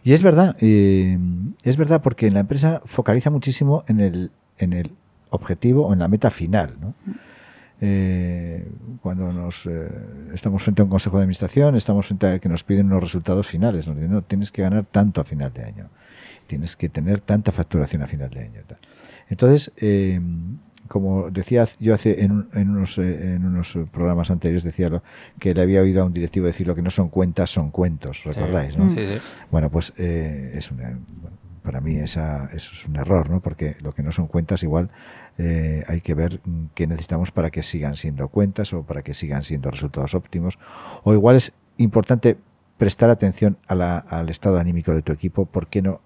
Y 0.04 0.12
es 0.12 0.22
verdad, 0.22 0.56
eh, 0.60 1.18
es 1.64 1.76
verdad 1.76 2.00
porque 2.00 2.30
la 2.30 2.40
empresa 2.40 2.80
focaliza 2.84 3.30
muchísimo 3.30 3.84
en 3.88 3.98
el, 4.00 4.30
en 4.58 4.72
el 4.72 4.90
objetivo 5.30 5.86
o 5.86 5.92
en 5.92 5.98
la 6.00 6.08
meta 6.08 6.30
final, 6.30 6.74
¿no? 6.80 6.94
Eh, 7.80 8.66
cuando 9.02 9.32
nos 9.32 9.64
eh, 9.66 9.88
estamos 10.34 10.62
frente 10.64 10.82
a 10.82 10.84
un 10.84 10.90
consejo 10.90 11.16
de 11.18 11.22
administración, 11.22 11.76
estamos 11.76 12.06
frente 12.06 12.26
a 12.26 12.38
que 12.40 12.48
nos 12.48 12.64
piden 12.64 12.86
unos 12.86 13.02
resultados 13.02 13.46
finales, 13.46 13.86
nos 13.86 13.96
dicen, 13.96 14.10
no, 14.10 14.22
tienes 14.22 14.50
que 14.50 14.62
ganar 14.62 14.84
tanto 14.90 15.20
a 15.20 15.24
final 15.24 15.52
de 15.52 15.62
año, 15.64 15.88
tienes 16.48 16.74
que 16.74 16.88
tener 16.88 17.20
tanta 17.20 17.52
facturación 17.52 18.02
a 18.02 18.08
final 18.08 18.30
de 18.30 18.40
año. 18.40 18.60
tal. 18.66 18.78
Entonces, 19.28 19.70
eh, 19.76 20.20
como 20.88 21.30
decía 21.30 21.66
yo 21.78 21.94
hace 21.94 22.24
en, 22.24 22.32
un- 22.32 22.48
en 22.54 22.70
unos, 22.70 22.98
eh, 22.98 23.34
en 23.34 23.44
unos 23.46 23.78
programas 23.92 24.30
anteriores, 24.32 24.64
decía 24.64 24.88
lo, 24.88 25.02
que 25.38 25.54
le 25.54 25.60
había 25.62 25.80
oído 25.82 26.02
a 26.02 26.06
un 26.06 26.12
directivo 26.14 26.46
decir 26.46 26.66
lo 26.66 26.74
que 26.74 26.82
no 26.82 26.90
son 26.90 27.10
cuentas 27.10 27.50
son 27.50 27.70
cuentos, 27.70 28.24
¿recordáis? 28.24 28.76
¿no? 28.76 28.90
Sí, 28.90 28.96
sí. 29.06 29.18
Bueno, 29.52 29.70
pues 29.70 29.92
eh, 29.98 30.54
es 30.56 30.72
una, 30.72 30.98
para 31.68 31.82
mí 31.82 31.96
esa, 31.96 32.48
eso 32.54 32.72
es 32.72 32.86
un 32.86 32.96
error, 32.96 33.28
¿no? 33.28 33.40
Porque 33.40 33.76
lo 33.82 33.92
que 33.92 34.02
no 34.02 34.10
son 34.10 34.26
cuentas 34.26 34.62
igual 34.62 34.88
eh, 35.36 35.84
hay 35.86 36.00
que 36.00 36.14
ver 36.14 36.40
mm, 36.42 36.68
qué 36.74 36.86
necesitamos 36.86 37.30
para 37.30 37.50
que 37.50 37.62
sigan 37.62 37.94
siendo 37.94 38.28
cuentas 38.28 38.72
o 38.72 38.84
para 38.84 39.02
que 39.02 39.12
sigan 39.12 39.42
siendo 39.42 39.70
resultados 39.70 40.14
óptimos. 40.14 40.58
O 41.04 41.12
igual 41.12 41.36
es 41.36 41.52
importante 41.76 42.38
prestar 42.78 43.10
atención 43.10 43.58
a 43.66 43.74
la- 43.74 43.98
al 43.98 44.30
estado 44.30 44.58
anímico 44.58 44.94
de 44.94 45.02
tu 45.02 45.12
equipo, 45.12 45.44
¿por 45.44 45.66
qué 45.66 45.82
no? 45.82 46.00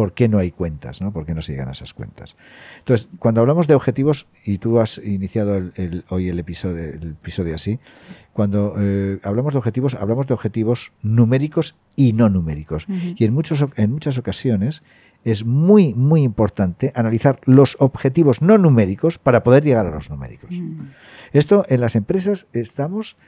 ¿Por 0.00 0.14
qué 0.14 0.30
no 0.30 0.38
hay 0.38 0.50
cuentas? 0.50 1.02
¿no? 1.02 1.12
¿Por 1.12 1.26
qué 1.26 1.34
no 1.34 1.42
se 1.42 1.52
llegan 1.52 1.68
a 1.68 1.72
esas 1.72 1.92
cuentas? 1.92 2.34
Entonces, 2.78 3.10
cuando 3.18 3.42
hablamos 3.42 3.66
de 3.66 3.74
objetivos, 3.74 4.26
y 4.46 4.56
tú 4.56 4.80
has 4.80 4.96
iniciado 4.96 5.56
el- 5.58 5.72
el- 5.76 6.04
hoy 6.08 6.30
el 6.30 6.38
episodio, 6.38 6.84
el 6.84 7.10
episodio 7.20 7.54
así, 7.54 7.78
cuando 8.32 8.76
eh, 8.78 9.18
hablamos 9.24 9.52
de 9.52 9.58
objetivos, 9.58 9.94
hablamos 9.96 10.26
de 10.26 10.32
objetivos 10.32 10.92
numéricos 11.02 11.76
y 11.96 12.14
no 12.14 12.30
numéricos. 12.30 12.86
Y 13.18 13.26
en, 13.26 13.34
muchos, 13.34 13.62
en 13.76 13.92
muchas 13.92 14.16
ocasiones 14.16 14.82
es 15.22 15.44
muy, 15.44 15.92
muy 15.92 16.22
importante 16.22 16.92
analizar 16.94 17.38
los 17.44 17.76
objetivos 17.78 18.40
no 18.40 18.56
numéricos 18.56 19.18
para 19.18 19.42
poder 19.42 19.62
llegar 19.64 19.84
a 19.84 19.90
los 19.90 20.08
numéricos. 20.08 20.48
Esto 21.34 21.66
en 21.68 21.82
las 21.82 21.94
empresas 21.94 22.46
estamos 22.54 23.18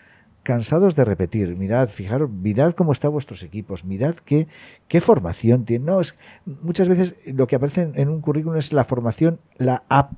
cansados 0.42 0.96
de 0.96 1.04
repetir. 1.04 1.56
Mirad, 1.56 1.88
fijaros, 1.88 2.30
mirad 2.30 2.72
cómo 2.74 2.92
están 2.92 3.12
vuestros 3.12 3.42
equipos, 3.42 3.84
mirad 3.84 4.14
qué, 4.16 4.48
qué 4.88 5.00
formación 5.00 5.64
tienen. 5.64 5.86
No, 5.86 6.00
es, 6.00 6.16
muchas 6.62 6.88
veces 6.88 7.16
lo 7.26 7.46
que 7.46 7.56
aparece 7.56 7.82
en, 7.82 7.92
en 7.96 8.08
un 8.08 8.20
currículum 8.20 8.56
es 8.58 8.72
la 8.72 8.84
formación, 8.84 9.38
la 9.56 9.84
ap- 9.88 10.12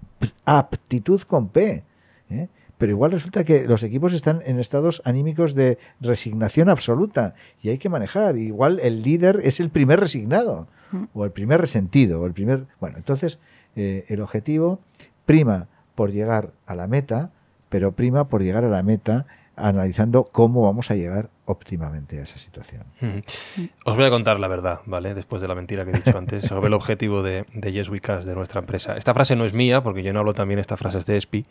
aptitud 0.44 1.20
con 1.22 1.48
P. 1.48 1.84
¿eh? 2.30 2.48
Pero 2.78 2.90
igual 2.90 3.12
resulta 3.12 3.44
que 3.44 3.66
los 3.68 3.82
equipos 3.82 4.12
están 4.14 4.40
en 4.44 4.58
estados 4.58 5.00
anímicos 5.04 5.54
de 5.54 5.78
resignación 6.00 6.68
absoluta 6.68 7.34
y 7.62 7.68
hay 7.68 7.78
que 7.78 7.88
manejar. 7.88 8.36
Igual 8.36 8.80
el 8.80 9.02
líder 9.02 9.40
es 9.44 9.60
el 9.60 9.70
primer 9.70 10.00
resignado 10.00 10.66
o 11.12 11.24
el 11.24 11.30
primer 11.30 11.60
resentido 11.60 12.20
o 12.20 12.26
el 12.26 12.32
primer. 12.32 12.66
Bueno, 12.80 12.96
entonces 12.98 13.38
eh, 13.76 14.04
el 14.08 14.20
objetivo 14.20 14.80
prima 15.24 15.68
por 15.94 16.10
llegar 16.10 16.50
a 16.66 16.74
la 16.74 16.88
meta, 16.88 17.30
pero 17.68 17.92
prima 17.92 18.28
por 18.28 18.42
llegar 18.42 18.64
a 18.64 18.68
la 18.68 18.82
meta 18.82 19.26
analizando 19.56 20.24
cómo 20.24 20.62
vamos 20.62 20.90
a 20.90 20.94
llegar 20.94 21.30
óptimamente 21.46 22.18
a 22.18 22.22
esa 22.22 22.38
situación. 22.38 22.82
Os 23.84 23.96
voy 23.96 24.04
a 24.04 24.10
contar 24.10 24.40
la 24.40 24.48
verdad, 24.48 24.80
¿vale? 24.86 25.14
Después 25.14 25.42
de 25.42 25.48
la 25.48 25.54
mentira 25.54 25.84
que 25.84 25.90
he 25.90 25.94
dicho 25.94 26.16
antes, 26.16 26.44
sobre 26.48 26.68
el 26.68 26.72
objetivo 26.74 27.22
de, 27.22 27.44
de 27.52 27.72
Yes 27.72 27.88
We 27.88 28.00
Cash, 28.00 28.24
de 28.24 28.34
nuestra 28.34 28.60
empresa. 28.60 28.96
Esta 28.96 29.14
frase 29.14 29.36
no 29.36 29.44
es 29.44 29.52
mía, 29.52 29.82
porque 29.82 30.02
yo 30.02 30.12
no 30.12 30.20
hablo 30.20 30.34
también 30.34 30.58
esta 30.60 30.76
frase 30.76 30.98
es 30.98 31.06
de 31.06 31.16
ESPI. 31.16 31.44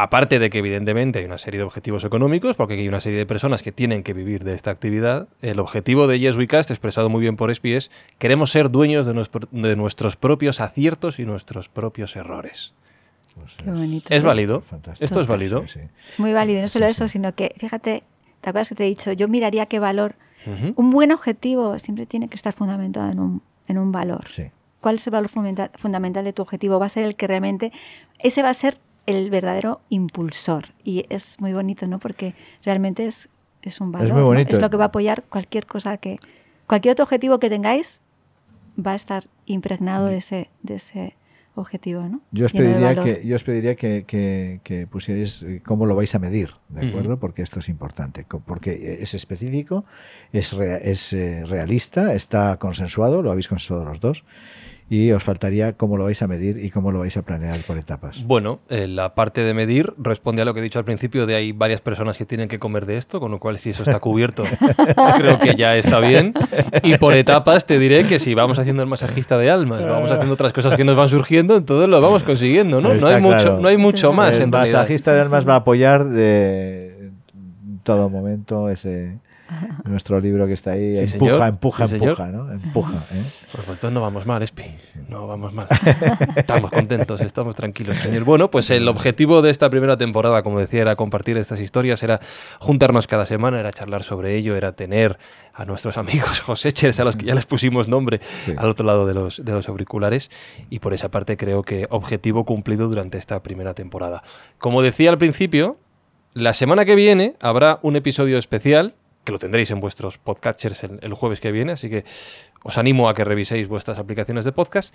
Aparte 0.00 0.38
de 0.38 0.48
que 0.48 0.58
evidentemente 0.58 1.18
hay 1.18 1.24
una 1.24 1.38
serie 1.38 1.58
de 1.58 1.64
objetivos 1.64 2.04
económicos, 2.04 2.54
porque 2.54 2.74
hay 2.74 2.86
una 2.88 3.00
serie 3.00 3.18
de 3.18 3.26
personas 3.26 3.64
que 3.64 3.72
tienen 3.72 4.04
que 4.04 4.12
vivir 4.12 4.44
de 4.44 4.54
esta 4.54 4.70
actividad, 4.70 5.26
el 5.42 5.58
objetivo 5.58 6.06
de 6.06 6.20
Yes 6.20 6.36
We 6.36 6.46
Cast, 6.46 6.70
expresado 6.70 7.08
muy 7.08 7.20
bien 7.20 7.36
por 7.36 7.50
ESPI, 7.50 7.72
es 7.74 7.90
queremos 8.18 8.52
ser 8.52 8.70
dueños 8.70 9.06
de, 9.06 9.14
nuestro- 9.14 9.48
de 9.50 9.74
nuestros 9.74 10.16
propios 10.16 10.60
aciertos 10.60 11.18
y 11.18 11.24
nuestros 11.24 11.68
propios 11.68 12.14
errores. 12.14 12.74
Pues 13.40 13.56
Qué 13.56 13.70
bonito. 13.70 14.14
¿Es 14.14 14.22
válido? 14.24 14.60
fantástico. 14.60 15.04
¿Esto 15.04 15.20
es 15.20 15.26
válido? 15.26 15.66
Sí, 15.66 15.80
sí. 15.80 15.88
Es 16.08 16.20
muy 16.20 16.32
válido, 16.32 16.58
y 16.58 16.62
no 16.62 16.68
solo 16.68 16.86
Sí, 16.86 16.92
eso, 16.92 17.08
sino 17.08 17.34
que, 17.34 17.54
fíjate, 17.58 18.02
¿te 18.40 18.50
acuerdas 18.50 18.68
que 18.68 18.74
te 18.74 18.84
he 18.84 18.88
dicho? 18.88 19.12
Yo 19.12 19.28
miraría 19.28 19.66
qué 19.66 19.78
valor. 19.78 20.16
Ujú. 20.46 20.72
Un 20.76 20.90
buen 20.90 21.12
objetivo 21.12 21.78
siempre 21.78 22.06
tiene 22.06 22.28
que 22.28 22.36
estar 22.36 22.52
fundamentado 22.54 23.10
en 23.10 23.20
un, 23.20 23.42
en 23.66 23.78
un 23.78 23.92
valor. 23.92 24.28
Sí. 24.28 24.44
¿Cuál 24.80 24.96
es 24.96 25.06
el 25.06 25.12
valor 25.12 25.28
fundamental, 25.28 25.70
fundamental 25.76 26.24
de 26.24 26.32
tu 26.32 26.42
objetivo? 26.42 26.78
Va 26.78 26.86
a 26.86 26.88
ser 26.88 27.04
el 27.04 27.16
que 27.16 27.26
realmente, 27.26 27.72
ese 28.18 28.42
va 28.42 28.50
a 28.50 28.54
ser 28.54 28.78
el 29.06 29.30
verdadero 29.30 29.80
impulsor. 29.88 30.66
Y 30.84 31.06
es 31.08 31.40
muy 31.40 31.52
bonito, 31.52 31.86
¿no? 31.86 31.98
Porque 31.98 32.34
realmente 32.64 33.06
es, 33.06 33.28
es 33.62 33.80
un 33.80 33.90
valor. 33.90 34.12
muy 34.12 34.20
¿no? 34.20 34.26
bonito. 34.26 34.54
Es 34.54 34.60
lo 34.60 34.70
que 34.70 34.76
va 34.76 34.84
a 34.84 34.88
apoyar 34.88 35.22
cualquier 35.22 35.66
cosa 35.66 35.96
que, 35.96 36.18
cualquier 36.66 36.92
otro 36.92 37.04
objetivo 37.04 37.38
que 37.38 37.48
tengáis 37.48 38.00
va 38.78 38.92
a 38.92 38.94
estar 38.94 39.24
impregnado 39.46 40.06
de 40.06 40.18
ese, 40.18 40.50
de 40.62 40.74
ese 40.76 41.16
objetivo, 41.60 42.02
¿no? 42.02 42.20
Yo 42.32 42.46
os 42.46 42.52
pediría, 42.58 42.88
que, 43.04 43.26
yo 43.26 43.34
os 43.36 43.42
pediría 43.44 43.74
que, 43.74 44.04
que- 44.06 44.60
que 44.64 44.86
pusierais 44.86 45.42
eh, 45.42 45.60
cómo 45.64 45.86
lo 45.86 45.94
vais 45.96 46.14
a 46.14 46.18
medir, 46.18 46.50
¿de 46.68 46.86
acuerdo? 46.88 47.18
Porque 47.18 47.42
esto 47.42 47.58
es 47.60 47.68
importante, 47.68 48.24
porque 48.46 48.98
es 49.02 49.14
específico, 49.14 49.84
es, 50.32 50.52
rea- 50.52 50.78
es 50.78 51.12
eh, 51.12 51.44
realista, 51.46 52.14
está 52.14 52.56
consensuado, 52.58 53.22
lo 53.22 53.30
habéis 53.30 53.48
consensuado 53.48 53.84
los 53.84 54.00
dos, 54.00 54.24
y 54.90 55.10
os 55.12 55.22
faltaría 55.22 55.74
cómo 55.74 55.98
lo 55.98 56.04
vais 56.04 56.22
a 56.22 56.26
medir 56.26 56.64
y 56.64 56.70
cómo 56.70 56.90
lo 56.92 57.00
vais 57.00 57.14
a 57.18 57.22
planear 57.22 57.58
por 57.66 57.76
etapas. 57.76 58.24
Bueno, 58.24 58.60
eh, 58.70 58.88
la 58.88 59.14
parte 59.14 59.42
de 59.42 59.52
medir 59.52 59.92
responde 59.98 60.40
a 60.40 60.44
lo 60.46 60.54
que 60.54 60.60
he 60.60 60.62
dicho 60.62 60.78
al 60.78 60.86
principio 60.86 61.26
de 61.26 61.34
hay 61.34 61.52
varias 61.52 61.80
personas 61.82 62.16
que 62.16 62.24
tienen 62.24 62.48
que 62.48 62.58
comer 62.58 62.86
de 62.86 62.96
esto, 62.96 63.20
con 63.20 63.30
lo 63.30 63.38
cual 63.38 63.58
si 63.58 63.70
eso 63.70 63.82
está 63.82 64.00
cubierto, 64.00 64.44
creo 65.18 65.38
que 65.38 65.56
ya 65.56 65.76
está 65.76 66.00
bien. 66.00 66.32
Y 66.82 66.96
por 66.96 67.12
etapas 67.14 67.66
te 67.66 67.78
diré 67.78 68.06
que 68.06 68.18
si 68.18 68.34
vamos 68.34 68.58
haciendo 68.58 68.82
el 68.82 68.88
masajista 68.88 69.36
de 69.36 69.50
almas, 69.50 69.84
vamos 69.86 70.10
haciendo 70.10 70.32
otras 70.34 70.52
cosas 70.54 70.74
que 70.74 70.84
nos 70.84 70.96
van 70.96 71.08
surgiendo, 71.10 71.56
entonces 71.56 71.88
lo 71.88 72.00
vamos 72.00 72.22
consiguiendo, 72.22 72.80
¿no? 72.80 72.94
No 72.94 73.06
hay 73.08 73.20
mucho, 73.20 73.58
no 73.60 73.68
hay 73.68 73.76
mucho 73.76 74.10
Sí. 74.10 74.16
más 74.16 74.36
el 74.36 74.44
en 74.44 74.52
realidad. 74.52 74.78
masajista 74.78 75.12
de 75.12 75.20
almas 75.20 75.46
va 75.46 75.52
a 75.54 75.56
apoyar 75.56 76.06
de 76.06 77.10
en 77.66 77.80
todo 77.82 78.08
momento 78.08 78.70
ese 78.70 79.18
nuestro 79.84 80.20
libro 80.20 80.46
que 80.46 80.52
está 80.52 80.72
ahí 80.72 80.94
Sí, 81.06 81.14
empuja, 81.14 81.30
señor. 81.38 81.48
empuja, 81.48 81.86
Sí, 81.86 81.90
señor. 81.98 82.08
empuja, 82.10 82.26
¿no? 82.28 82.52
Empuja, 82.52 82.94
¿eh? 83.14 83.22
Pues 83.52 83.58
entonces 83.68 83.92
no 83.92 84.00
vamos 84.00 84.26
mal, 84.26 84.42
Espi. 84.42 84.64
No 85.08 85.26
vamos 85.26 85.52
mal. 85.54 85.66
Estamos 86.36 86.70
contentos, 86.70 87.20
estamos 87.20 87.56
tranquilos, 87.56 87.96
señor. 87.98 88.24
Bueno, 88.24 88.50
pues 88.50 88.70
el 88.70 88.86
objetivo 88.88 89.40
de 89.42 89.50
esta 89.50 89.70
primera 89.70 89.96
temporada, 89.96 90.42
como 90.42 90.60
decía, 90.60 90.82
era 90.82 90.96
compartir 90.96 91.36
estas 91.38 91.60
historias, 91.60 92.02
era 92.02 92.20
juntarnos 92.60 93.06
cada 93.06 93.24
semana, 93.26 93.58
era 93.60 93.72
charlar 93.72 94.02
sobre 94.02 94.34
ello, 94.36 94.56
era 94.56 94.72
tener 94.72 95.18
a 95.54 95.64
nuestros 95.64 95.96
amigos 95.98 96.40
Josechers, 96.46 97.00
a 97.00 97.04
los 97.04 97.16
que 97.16 97.26
ya 97.26 97.34
les 97.34 97.46
pusimos 97.46 97.88
nombre, 97.88 98.20
Sí. 98.44 98.52
al 98.56 98.68
otro 98.68 98.86
lado 98.86 99.06
de 99.06 99.14
los, 99.14 99.44
de 99.44 99.52
los 99.52 99.68
auriculares. 99.68 100.30
Y 100.70 100.78
por 100.80 100.92
esa 100.94 101.10
parte 101.10 101.36
creo 101.36 101.62
que 101.62 101.86
objetivo 101.90 102.44
cumplido 102.44 102.88
durante 102.88 103.18
esta 103.18 103.42
primera 103.42 103.74
temporada. 103.74 104.22
Como 104.58 104.82
decía 104.82 105.10
al 105.10 105.18
principio, 105.18 105.76
la 106.34 106.52
semana 106.52 106.84
que 106.84 106.94
viene 106.94 107.34
habrá 107.40 107.78
un 107.82 107.96
episodio 107.96 108.38
especial 108.38 108.94
que 109.28 109.32
lo 109.32 109.38
tendréis 109.38 109.70
en 109.70 109.78
vuestros 109.78 110.16
podcatchers 110.16 110.84
el, 110.84 111.00
el 111.02 111.12
jueves 111.12 111.38
que 111.38 111.52
viene, 111.52 111.72
así 111.72 111.90
que 111.90 112.06
os 112.62 112.78
animo 112.78 113.10
a 113.10 113.14
que 113.14 113.24
reviséis 113.24 113.68
vuestras 113.68 113.98
aplicaciones 113.98 114.46
de 114.46 114.52
podcast. 114.52 114.94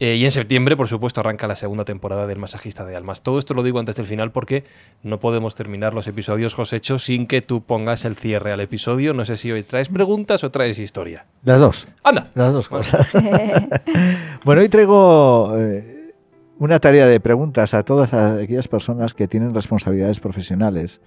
Eh, 0.00 0.16
y 0.16 0.24
en 0.24 0.30
septiembre, 0.30 0.74
por 0.74 0.88
supuesto, 0.88 1.20
arranca 1.20 1.46
la 1.46 1.54
segunda 1.54 1.84
temporada 1.84 2.26
del 2.26 2.38
Masajista 2.38 2.86
de 2.86 2.96
Almas. 2.96 3.20
Todo 3.22 3.38
esto 3.38 3.52
lo 3.52 3.62
digo 3.62 3.78
antes 3.78 3.96
del 3.96 4.06
final 4.06 4.32
porque 4.32 4.64
no 5.02 5.20
podemos 5.20 5.54
terminar 5.54 5.92
los 5.92 6.08
episodios, 6.08 6.54
Josecho, 6.54 6.98
sin 6.98 7.26
que 7.26 7.42
tú 7.42 7.62
pongas 7.62 8.06
el 8.06 8.16
cierre 8.16 8.52
al 8.52 8.60
episodio. 8.60 9.12
No 9.12 9.26
sé 9.26 9.36
si 9.36 9.52
hoy 9.52 9.64
traes 9.64 9.90
preguntas 9.90 10.44
o 10.44 10.50
traes 10.50 10.78
historia. 10.78 11.26
Las 11.44 11.60
dos. 11.60 11.88
¡Anda! 12.02 12.28
Las 12.34 12.54
dos 12.54 12.70
cosas. 12.70 13.06
bueno, 14.44 14.62
hoy 14.62 14.70
traigo 14.70 15.52
eh, 15.58 16.14
una 16.58 16.80
tarea 16.80 17.06
de 17.06 17.20
preguntas 17.20 17.74
a 17.74 17.82
todas 17.82 18.14
aquellas 18.14 18.66
personas 18.66 19.12
que 19.12 19.28
tienen 19.28 19.54
responsabilidades 19.54 20.20
profesionales 20.20 21.02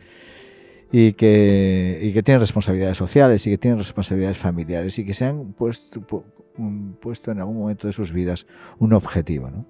y 0.92 1.14
que, 1.14 2.00
y 2.02 2.14
que 2.14 2.24
tienen 2.24 2.40
responsabilidades 2.40 2.98
sociales 2.98 3.46
y 3.46 3.52
que 3.52 3.58
tienen 3.58 3.78
responsabilidades 3.80 4.38
familiares 4.38 4.98
y 5.00 5.06
que 5.06 5.14
se 5.14 5.26
han 5.26 5.54
puesto, 5.54 6.02
pu- 6.02 6.24
un- 6.58 6.98
puesto 7.02 7.32
en 7.32 7.40
algún 7.40 7.58
momento 7.58 7.88
de 7.88 7.94
sus 7.94 8.12
vidas 8.14 8.48
un 8.80 8.94
objetivo. 8.94 9.50
¿no? 9.50 9.66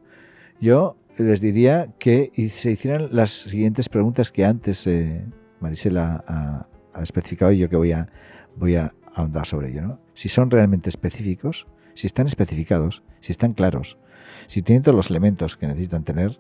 Yo 0.62 0.96
les 1.18 1.42
diría 1.42 1.90
que 1.98 2.32
se 2.52 2.72
hicieran 2.72 3.10
las 3.12 3.32
siguientes 3.32 3.90
preguntas 3.90 4.32
que 4.32 4.46
antes 4.46 4.86
eh, 4.86 5.26
Marisela 5.60 6.24
ha, 6.28 6.68
ha 6.94 7.02
especificado 7.04 7.52
y 7.52 7.58
yo 7.58 7.70
que 7.70 7.76
voy 7.78 7.92
a, 7.94 8.10
voy 8.56 8.76
a 8.76 8.92
ahondar 9.16 9.48
sobre 9.48 9.70
ello. 9.70 9.82
¿no? 9.82 10.00
Si 10.14 10.30
son 10.30 10.52
realmente 10.52 10.90
específicos, 10.90 11.66
si 11.96 12.06
están 12.06 12.28
especificados, 12.28 13.02
si 13.22 13.32
están 13.32 13.54
claros, 13.54 13.98
si 14.46 14.62
tienen 14.62 14.84
todos 14.84 14.96
los 14.96 15.10
elementos 15.10 15.58
que 15.58 15.66
necesitan 15.66 16.04
tener, 16.04 16.40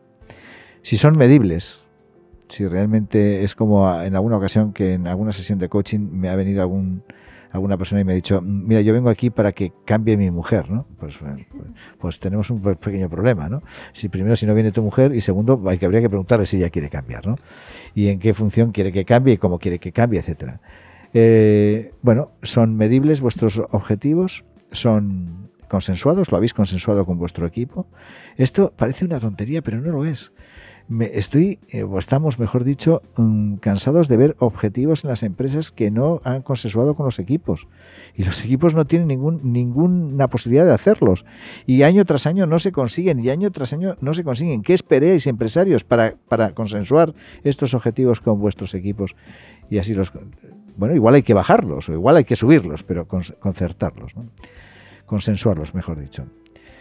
si 0.84 0.98
son 0.98 1.18
medibles, 1.18 1.87
si 2.50 2.68
realmente 2.68 3.44
es 3.44 3.56
como 3.56 3.88
a- 3.88 4.06
en 4.06 4.16
alguna 4.16 4.38
ocasión 4.38 4.74
que 4.74 4.94
en 4.94 5.08
alguna 5.08 5.32
sesión 5.34 5.60
de 5.60 5.70
coaching 5.70 6.00
me 6.12 6.30
ha 6.30 6.36
venido 6.36 6.62
algún 6.62 7.04
alguna 7.50 7.78
persona 7.78 8.02
y 8.02 8.04
me 8.04 8.12
ha 8.12 8.16
dicho, 8.16 8.42
mira, 8.42 8.82
yo 8.82 8.92
vengo 8.94 9.10
aquí 9.10 9.30
para 9.30 9.54
que 9.54 9.72
cambie 9.86 10.18
mi 10.18 10.30
mujer, 10.30 10.70
¿no? 10.70 10.86
Pues, 11.00 11.20
bueno, 11.22 11.38
pues, 11.98 12.20
tenemos 12.20 12.50
un 12.50 12.62
pe- 12.62 12.76
pequeño 12.76 13.10
problema, 13.10 13.48
¿no? 13.48 13.64
Si 13.94 14.10
primero 14.10 14.36
si 14.36 14.46
no 14.46 14.54
viene 14.54 14.72
tu 14.74 14.84
mujer 14.84 15.16
y 15.16 15.22
segundo 15.22 15.60
hay 15.66 15.78
que 15.78 15.86
habría 15.86 16.02
que 16.02 16.10
preguntarle 16.10 16.46
si 16.46 16.58
ella 16.58 16.70
quiere 16.70 16.90
cambiar, 16.90 17.26
¿no? 17.26 17.38
Y 17.96 18.10
en 18.10 18.20
qué 18.20 18.34
función 18.34 18.74
quiere 18.74 18.92
que 18.92 19.06
cambie 19.06 19.36
y 19.36 19.38
cómo 19.38 19.60
quiere 19.60 19.80
que 19.80 19.94
cambie, 19.94 20.20
etcétera. 20.20 20.60
Eh, 21.14 21.94
bueno, 22.02 22.32
son 22.44 22.76
medibles 22.76 23.22
vuestros 23.22 23.60
objetivos, 23.72 24.44
son 24.74 25.50
consensuados, 25.70 26.32
lo 26.32 26.38
habéis 26.38 26.54
consensuado 26.54 27.06
con 27.06 27.18
vuestro 27.18 27.48
equipo. 27.48 27.88
Esto 28.36 28.74
parece 28.76 29.06
una 29.06 29.20
tontería, 29.22 29.62
pero 29.62 29.80
no 29.80 29.92
lo 29.92 30.06
es. 30.06 30.34
Me 30.90 31.18
estoy, 31.18 31.60
eh, 31.74 31.84
o 31.84 32.00
estamos, 32.00 32.40
mejor 32.40 32.64
dicho, 32.64 33.02
mm, 33.18 33.56
cansados 33.56 34.08
de 34.08 34.16
ver 34.16 34.36
objetivos 34.40 35.04
en 35.04 35.10
las 35.10 35.22
empresas 35.22 35.72
que 35.72 35.92
no 35.92 36.22
han 36.24 36.42
consensuado 36.44 36.96
con 36.96 37.06
los 37.06 37.20
equipos. 37.20 37.68
Y 38.16 38.24
los 38.24 38.40
equipos 38.46 38.74
no 38.74 38.86
tienen 38.86 39.10
ningún, 39.10 39.42
ninguna 39.44 40.30
posibilidad 40.30 40.66
de 40.66 40.72
hacerlos. 40.72 41.26
Y 41.66 41.84
año 41.84 42.06
tras 42.06 42.26
año 42.26 42.46
no 42.46 42.58
se 42.58 42.72
consiguen, 42.72 43.20
y 43.20 43.30
año 43.30 43.52
tras 43.52 43.74
año 43.74 43.98
no 44.00 44.14
se 44.14 44.24
consiguen. 44.24 44.62
¿Qué 44.62 44.74
esperéis, 44.74 45.28
empresarios, 45.28 45.84
para, 45.84 46.16
consensuar 46.54 47.14
estos 47.44 47.74
objetivos 47.74 48.22
con 48.22 48.40
vuestros 48.40 48.74
equipos? 48.74 49.14
Y 49.70 49.80
así 49.80 49.94
los... 49.94 50.14
Bueno, 50.78 50.96
igual 50.96 51.16
hay 51.16 51.24
que 51.24 51.34
bajarlos, 51.34 51.90
o 51.90 51.94
igual 51.94 52.16
hay 52.16 52.24
que 52.24 52.38
subirlos, 52.38 52.84
pero 52.84 53.10
con- 53.10 53.24
concertarlos, 53.40 54.16
¿no? 54.16 54.26
consensuarlos, 55.06 55.74
mejor 55.74 56.00
dicho. 56.00 56.28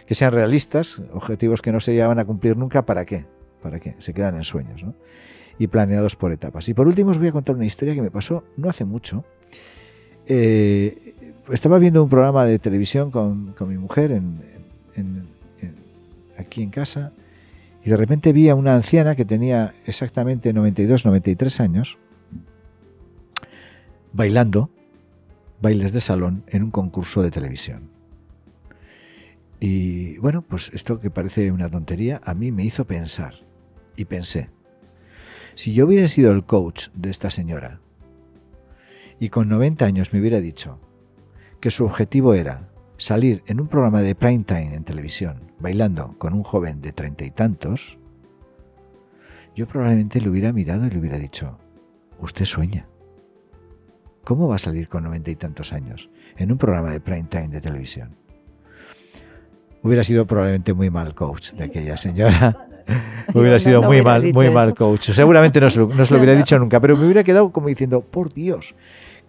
Que 0.05 0.15
sean 0.15 0.31
realistas, 0.31 1.01
objetivos 1.13 1.61
que 1.61 1.73
no 1.73 1.81
se 1.81 1.93
llevan 1.93 2.19
a 2.19 2.25
cumplir 2.25 2.55
nunca, 2.55 2.85
¿para 2.85 3.05
qué? 3.05 3.25
¿Para 3.67 3.81
qué? 3.81 3.95
Se 3.97 4.13
quedan 4.13 4.35
en 4.37 4.45
sueños, 4.45 4.81
¿no? 4.81 4.95
Y 5.59 5.67
planeados 5.67 6.15
por 6.15 6.31
etapas. 6.31 6.69
Y 6.69 6.73
por 6.73 6.87
último 6.87 7.11
os 7.11 7.19
voy 7.19 7.27
a 7.27 7.33
contar 7.33 7.53
una 7.53 7.65
historia 7.65 7.93
que 7.93 8.01
me 8.01 8.09
pasó 8.09 8.45
no 8.55 8.69
hace 8.69 8.85
mucho. 8.85 9.25
Eh, 10.25 11.33
estaba 11.51 11.79
viendo 11.79 12.01
un 12.01 12.07
programa 12.07 12.45
de 12.45 12.59
televisión 12.59 13.11
con, 13.11 13.51
con 13.57 13.67
mi 13.67 13.77
mujer 13.77 14.21
aquí 16.37 16.63
en 16.63 16.69
casa 16.69 17.11
y 17.83 17.89
de 17.89 17.97
repente 17.97 18.31
vi 18.31 18.47
a 18.47 18.55
una 18.55 18.73
anciana 18.73 19.15
que 19.15 19.25
tenía 19.25 19.73
exactamente 19.85 20.53
92, 20.53 21.05
93 21.05 21.59
años 21.59 21.97
bailando 24.13 24.69
bailes 25.61 25.91
de 25.91 25.99
salón 25.99 26.43
en 26.47 26.63
un 26.63 26.71
concurso 26.71 27.21
de 27.21 27.31
televisión. 27.31 27.89
Y 29.59 30.17
bueno, 30.19 30.43
pues 30.43 30.69
esto 30.73 30.99
que 30.99 31.09
parece 31.09 31.51
una 31.51 31.69
tontería, 31.69 32.21
a 32.23 32.33
mí 32.33 32.51
me 32.51 32.63
hizo 32.63 32.85
pensar. 32.85 33.46
Y 33.97 34.05
pensé, 34.05 34.49
si 35.55 35.73
yo 35.73 35.85
hubiera 35.85 36.07
sido 36.07 36.31
el 36.31 36.45
coach 36.45 36.87
de 36.93 37.09
esta 37.09 37.31
señora 37.31 37.81
y 39.19 39.29
con 39.29 39.49
90 39.49 39.83
años 39.83 40.13
me 40.13 40.21
hubiera 40.21 40.39
dicho 40.39 40.79
que 41.59 41.71
su 41.71 41.83
objetivo 41.83 42.33
era 42.35 42.69
salir 42.97 43.43
en 43.47 43.59
un 43.59 43.67
programa 43.67 44.01
de 44.01 44.15
prime 44.15 44.43
time 44.43 44.73
en 44.75 44.83
televisión 44.83 45.51
bailando 45.59 46.15
con 46.17 46.33
un 46.33 46.43
joven 46.43 46.81
de 46.81 46.91
treinta 46.91 47.25
y 47.25 47.31
tantos, 47.31 47.97
yo 49.55 49.67
probablemente 49.67 50.21
le 50.21 50.29
hubiera 50.29 50.53
mirado 50.53 50.85
y 50.85 50.91
le 50.91 50.99
hubiera 50.99 51.17
dicho, 51.17 51.57
usted 52.19 52.45
sueña. 52.45 52.87
¿Cómo 54.23 54.47
va 54.47 54.55
a 54.55 54.59
salir 54.59 54.87
con 54.87 55.03
noventa 55.03 55.31
y 55.31 55.35
tantos 55.35 55.73
años 55.73 56.11
en 56.35 56.51
un 56.51 56.57
programa 56.57 56.91
de 56.91 56.99
prime 56.99 57.23
time 57.23 57.47
de 57.47 57.61
televisión? 57.61 58.09
Hubiera 59.81 60.03
sido 60.03 60.27
probablemente 60.27 60.73
muy 60.73 60.89
mal 60.89 61.15
coach 61.15 61.53
de 61.53 61.63
aquella 61.63 61.97
señora. 61.97 62.67
hubiera 63.33 63.59
sido 63.59 63.81
no 63.81 63.87
muy 63.87 64.01
mal, 64.01 64.33
muy 64.33 64.49
mal 64.49 64.73
coach. 64.73 65.11
Seguramente 65.11 65.59
no 65.59 65.69
se 65.69 65.79
lo, 65.79 65.87
no 65.87 66.05
se 66.05 66.13
lo 66.13 66.17
No, 66.17 66.23
hubiera 66.23 66.37
dicho 66.37 66.57
nunca, 66.59 66.79
pero 66.79 66.97
me 66.97 67.05
hubiera 67.05 67.23
quedado 67.23 67.51
como 67.51 67.67
diciendo, 67.67 68.01
por 68.01 68.33
Dios, 68.33 68.75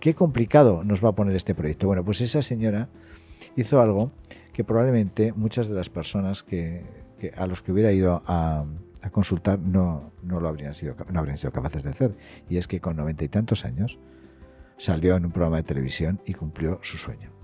qué 0.01 0.15
complicado 0.15 0.83
nos 0.85 1.05
va 1.05 1.11
a 1.11 1.13
poner 1.13 1.37
este 1.37 1.55
proyecto. 1.55 1.87
Bueno, 1.87 2.05
pues 2.05 2.21
esa 2.21 2.43
señora 2.43 2.89
hizo 3.57 3.81
algo 3.81 4.11
que 4.53 4.65
probablemente 4.65 5.33
muchas 5.33 5.69
de 5.69 5.75
las 5.75 5.89
personas 5.89 6.43
que, 6.43 6.83
que 7.21 7.33
a 7.37 7.47
los 7.47 7.63
que 7.63 7.73
hubiera 7.73 7.93
ido 7.93 8.23
a, 8.27 8.65
a 9.03 9.11
consultar 9.11 9.59
no, 9.59 10.13
no 10.23 10.41
lo 10.41 10.49
habrían 10.49 10.75
sido, 10.75 10.97
no 11.13 11.21
habrían 11.21 11.37
sido 11.37 11.53
capaces 11.53 11.83
de 11.83 11.91
hacer. 11.91 12.13
Y 12.49 12.57
es 12.57 12.67
que 12.67 12.81
con 12.81 12.97
noventa 12.97 13.25
y 13.25 13.29
tantos 13.29 13.65
años 13.65 13.99
salió 14.77 15.17
en 15.17 15.27
un 15.27 15.33
programa 15.33 15.57
de 15.57 15.65
televisión 15.65 16.21
y 16.25 16.35
cumplió 16.35 16.79
su 16.83 16.99
sueño. 16.99 17.38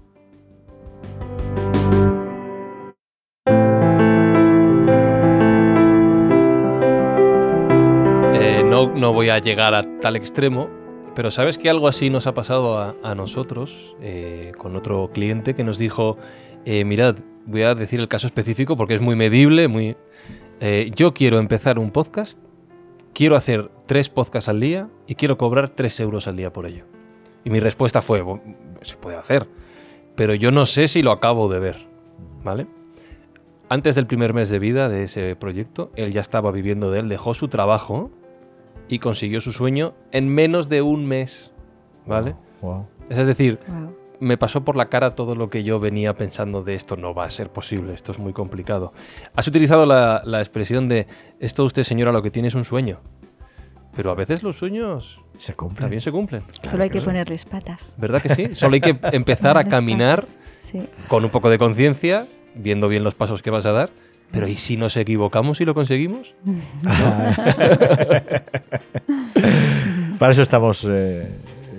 No, 8.94 9.12
voy 9.12 9.28
a 9.28 9.38
llegar 9.38 9.74
a 9.74 9.83
tal 10.00 10.16
extremo, 10.16 10.68
pero 11.14 11.30
sabes 11.30 11.59
que 11.59 11.68
algo 11.70 11.88
así 11.88 12.11
nos 12.11 12.26
ha 12.26 12.35
pasado 12.35 12.78
a, 13.02 13.14
nosotros 13.14 13.94
eh, 14.00 14.52
con 14.59 14.76
otro 14.76 15.11
cliente 15.12 15.54
que 15.54 15.64
nos 15.64 15.78
dijo, 15.78 16.16
eh, 16.64 16.85
mirad, 16.85 17.16
voy 17.46 17.62
a 17.62 17.74
decir 17.74 18.00
el 18.00 18.09
caso 18.09 18.26
específico 18.26 18.76
porque 18.76 18.94
es 18.94 19.00
muy 19.00 19.16
medible, 19.16 19.68
muy... 19.68 19.96
eh, 20.61 20.90
yo 20.94 21.14
quiero 21.14 21.38
empezar 21.38 21.78
un 21.78 21.90
podcast, 21.90 22.38
quiero 23.12 23.37
hacer 23.37 23.70
tres 23.87 24.09
podcasts 24.09 24.48
al 24.48 24.61
día 24.61 24.88
y 25.07 25.14
quiero 25.14 25.38
cobrar 25.38 25.70
tres 25.70 25.98
euros 26.00 26.26
al 26.26 26.37
día 26.37 26.52
por 26.52 26.66
ello. 26.66 26.85
Y 27.44 27.50
mi 27.50 27.61
respuesta 27.61 28.00
fue, 28.02 28.22
"Bu- 28.24 28.40
se 28.80 28.96
puede 28.96 29.16
hacer, 29.16 29.46
pero 30.16 30.35
yo 30.35 30.50
no 30.50 30.66
sé 30.66 30.88
si 30.88 31.02
lo 31.02 31.12
acabo 31.12 31.48
de 31.48 31.59
ver, 31.61 31.76
¿vale? 32.42 32.66
Antes 33.68 33.94
del 33.94 34.07
primer 34.07 34.35
mes 34.35 34.48
de 34.50 34.59
vida 34.59 34.88
de 34.88 35.04
ese 35.04 35.37
proyecto, 35.37 35.90
él 35.96 36.11
ya 36.12 36.20
estaba 36.20 36.50
viviendo 36.50 36.90
de 36.90 37.00
él, 37.00 37.09
dejó 37.09 37.35
su 37.35 37.48
trabajo 37.48 38.11
y 38.88 38.98
consiguió 38.98 39.40
su 39.40 39.52
sueño 39.52 39.94
en 40.12 40.28
menos 40.28 40.68
de 40.68 40.82
un 40.82 41.06
mes, 41.06 41.52
¿vale? 42.06 42.34
Wow. 42.62 42.86
Es 43.08 43.26
decir, 43.26 43.58
Wow. 43.68 43.96
me 44.20 44.36
pasó 44.38 44.64
por 44.64 44.76
la 44.76 44.88
cara 44.88 45.14
todo 45.14 45.34
lo 45.34 45.50
que 45.50 45.62
yo 45.64 45.80
venía 45.80 46.14
pensando 46.14 46.62
de 46.62 46.74
esto 46.74 46.96
no 46.96 47.14
va 47.14 47.24
a 47.24 47.30
ser 47.30 47.50
posible, 47.50 47.94
esto 47.94 48.12
es 48.12 48.18
muy 48.18 48.32
complicado. 48.32 48.92
Has 49.34 49.46
utilizado 49.48 49.84
la, 49.86 50.22
la 50.24 50.40
expresión 50.40 50.88
de 50.88 51.06
esto 51.40 51.64
usted 51.64 51.82
señora 51.82 52.12
lo 52.12 52.22
que 52.22 52.30
tiene 52.30 52.48
es 52.48 52.54
un 52.54 52.64
sueño, 52.64 53.00
pero 53.96 54.10
a 54.10 54.14
veces 54.14 54.42
los 54.42 54.56
sueños 54.56 55.22
Se 55.38 55.54
cumple. 55.54 55.80
también 55.80 56.00
se 56.00 56.10
cumplen, 56.12 56.42
Solo 56.68 56.82
hay 56.84 56.90
que 56.90 57.00
sí. 57.00 57.06
ponerles 57.06 57.44
patas. 57.44 57.94
¿verdad 57.98 58.20
que 58.22 58.28
sí? 58.30 58.54
Solo 58.54 58.74
hay 58.74 58.80
que 58.80 58.96
empezar 59.12 59.56
a 59.58 59.64
caminar. 59.64 60.24
Sí. 60.62 60.80
con 61.08 61.22
un 61.24 61.30
poco 61.30 61.50
de 61.50 61.58
conciencia, 61.58 62.26
viendo 62.54 62.88
bien 62.88 63.04
los 63.04 63.14
pasos 63.14 63.42
que 63.42 63.50
vas 63.50 63.66
a 63.66 63.72
dar, 63.72 63.90
pero 64.30 64.48
¿y 64.48 64.56
si 64.56 64.76
nos 64.76 64.96
equivocamos 64.96 65.60
y 65.60 65.64
lo 65.64 65.74
conseguimos? 65.74 66.34
Para 70.18 70.32
eso 70.32 70.42
estamos 70.42 70.87
eh, 70.88 71.28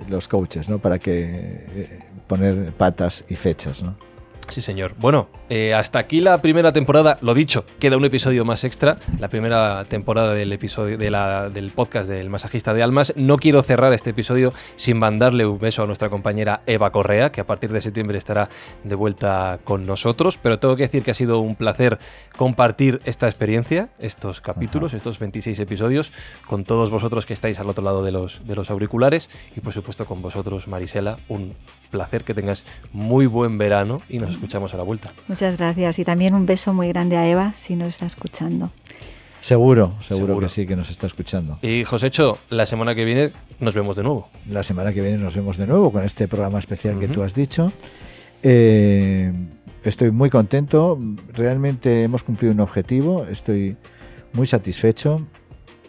los 0.10 0.27
coaches, 0.27 0.69
¿no? 0.69 0.79
Para 0.79 0.99
que 0.99 1.23
eh, 1.23 1.99
poner 2.27 2.71
patas 2.73 3.23
y 3.29 3.36
fechas, 3.36 3.84
¿no? 3.84 3.95
Sí, 4.49 4.62
señor. 4.62 4.93
Bueno, 4.99 5.27
eh, 5.49 5.73
hasta 5.73 5.99
aquí 5.99 6.21
la 6.21 6.41
primera 6.41 6.71
temporada. 6.71 7.17
Lo 7.21 7.34
dicho, 7.34 7.65
queda 7.79 7.97
un 7.97 8.05
episodio 8.05 8.45
más 8.45 8.63
extra. 8.63 8.95
La 9.19 9.27
primera 9.27 9.84
temporada 9.86 10.34
del 10.34 10.53
episodio 10.53 10.97
de 10.97 11.10
la- 11.12 11.49
del 11.49 11.71
podcast 11.71 12.08
del 12.08 12.29
masajista 12.29 12.73
de 12.73 12.81
almas. 12.84 13.12
No 13.17 13.38
quiero 13.38 13.62
cerrar 13.63 13.91
este 13.91 14.12
episodio 14.12 14.53
sin 14.75 14.97
mandarle 14.97 15.45
un 15.45 15.60
beso 15.60 15.84
a 15.84 15.88
nuestra 15.88 16.10
compañera 16.10 16.62
Eva 16.67 16.91
Correa, 16.91 17.31
que 17.31 17.41
a 17.41 17.43
partir 17.43 17.71
de 17.71 17.81
septiembre 17.81 18.17
estará 18.17 18.47
de 18.84 18.95
vuelta 18.95 19.60
con 19.63 19.86
nosotros. 19.86 20.38
Pero 20.38 20.60
tengo 20.60 20.75
que 20.75 20.84
decir 20.84 21.03
que 21.03 21.12
ha 21.12 21.15
sido 21.15 21.39
un 21.39 21.55
placer 21.55 21.97
compartir 22.38 22.99
esta 23.05 23.27
experiencia, 23.27 23.89
estos 23.99 24.41
capítulos, 24.41 24.93
estos 24.93 25.19
26 25.19 25.60
episodios, 25.60 26.12
con 26.47 26.63
todos 26.63 26.91
vosotros 26.91 27.25
que 27.25 27.34
estáis 27.34 27.60
al 27.60 27.67
otro 27.69 27.84
lado 27.84 28.03
de 28.03 28.12
los, 28.12 28.47
de 28.47 28.55
los 28.55 28.69
auriculares 28.69 29.29
y 29.58 29.60
por 29.60 29.73
supuesto 29.73 30.05
con 30.05 30.21
vosotros, 30.21 30.67
Marisela. 30.67 31.17
Un 31.27 31.53
placer 31.91 32.23
que 32.23 32.34
tengas 32.34 32.63
muy 32.93 33.25
buen 33.25 33.58
verano 33.58 34.01
y 34.10 34.19
nos 34.19 34.35
escuchamos 34.36 34.74
a 34.74 34.78
la 34.78 34.84
vuelta. 34.84 35.12
Muchas 35.28 35.58
gracias. 35.58 36.00
Y 36.00 36.06
también 36.06 36.34
un 36.36 36.45
beso 36.45 36.74
muy 36.74 36.88
grande 36.89 37.17
a 37.17 37.28
Eva 37.28 37.54
si 37.58 37.76
nos 37.76 37.89
está 37.89 38.06
escuchando. 38.06 38.71
Seguro, 39.41 39.93
seguro, 40.02 40.28
Seguro. 40.34 40.39
que 40.48 40.50
sí, 40.50 40.65
que 40.65 40.76
nos 40.76 40.89
está 40.89 41.06
escuchando. 41.08 41.60
Y 41.62 41.84
Josécho, 41.84 42.38
la 42.50 42.65
semana 42.65 42.95
que 42.95 43.06
viene 43.06 43.32
nos 43.60 43.76
vemos 43.76 43.95
de 43.95 44.02
nuevo. 44.04 44.30
La 44.50 44.63
semana 44.63 44.91
que 44.91 45.02
viene 45.02 45.17
nos 45.19 45.36
vemos 45.36 45.58
de 45.58 45.67
nuevo 45.67 45.91
con 45.91 46.04
este 46.04 46.28
programa 46.28 46.58
especial 46.60 46.98
que 47.00 47.08
tú 47.08 47.21
has 47.21 47.36
dicho. 47.36 47.71
Eh, 48.41 49.32
estoy 49.84 50.10
muy 50.12 50.30
contento. 50.32 50.98
Realmente 51.34 52.04
hemos 52.04 52.24
cumplido 52.24 52.54
un 52.54 52.60
objetivo. 52.60 53.26
Estoy 53.26 53.78
muy 54.34 54.48
satisfecho, 54.48 55.26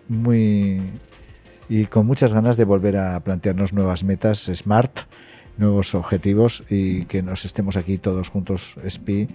muy 0.09 0.81
y 1.69 1.87
con 1.87 2.07
muchas 2.07 2.33
ganas 2.33 2.57
de 2.57 2.65
volver 2.65 2.97
a 2.97 3.19
plantearnos 3.21 3.73
nuevas 3.73 4.05
metas 4.05 4.51
smart, 4.55 5.01
nuevos 5.59 5.95
objetivos 5.95 6.65
y 6.69 7.05
que 7.07 7.23
nos 7.23 7.45
estemos 7.45 7.77
aquí 7.77 7.99
todos 7.99 8.29
juntos, 8.29 8.77
SPI. 8.87 9.29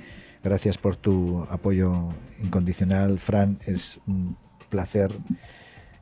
Gracias 0.43 0.77
por 0.77 0.95
tu 0.95 1.45
apoyo 1.49 2.10
incondicional, 2.43 3.19
Fran. 3.19 3.60
Es 3.65 3.99
un 4.07 4.38
placer 4.69 5.12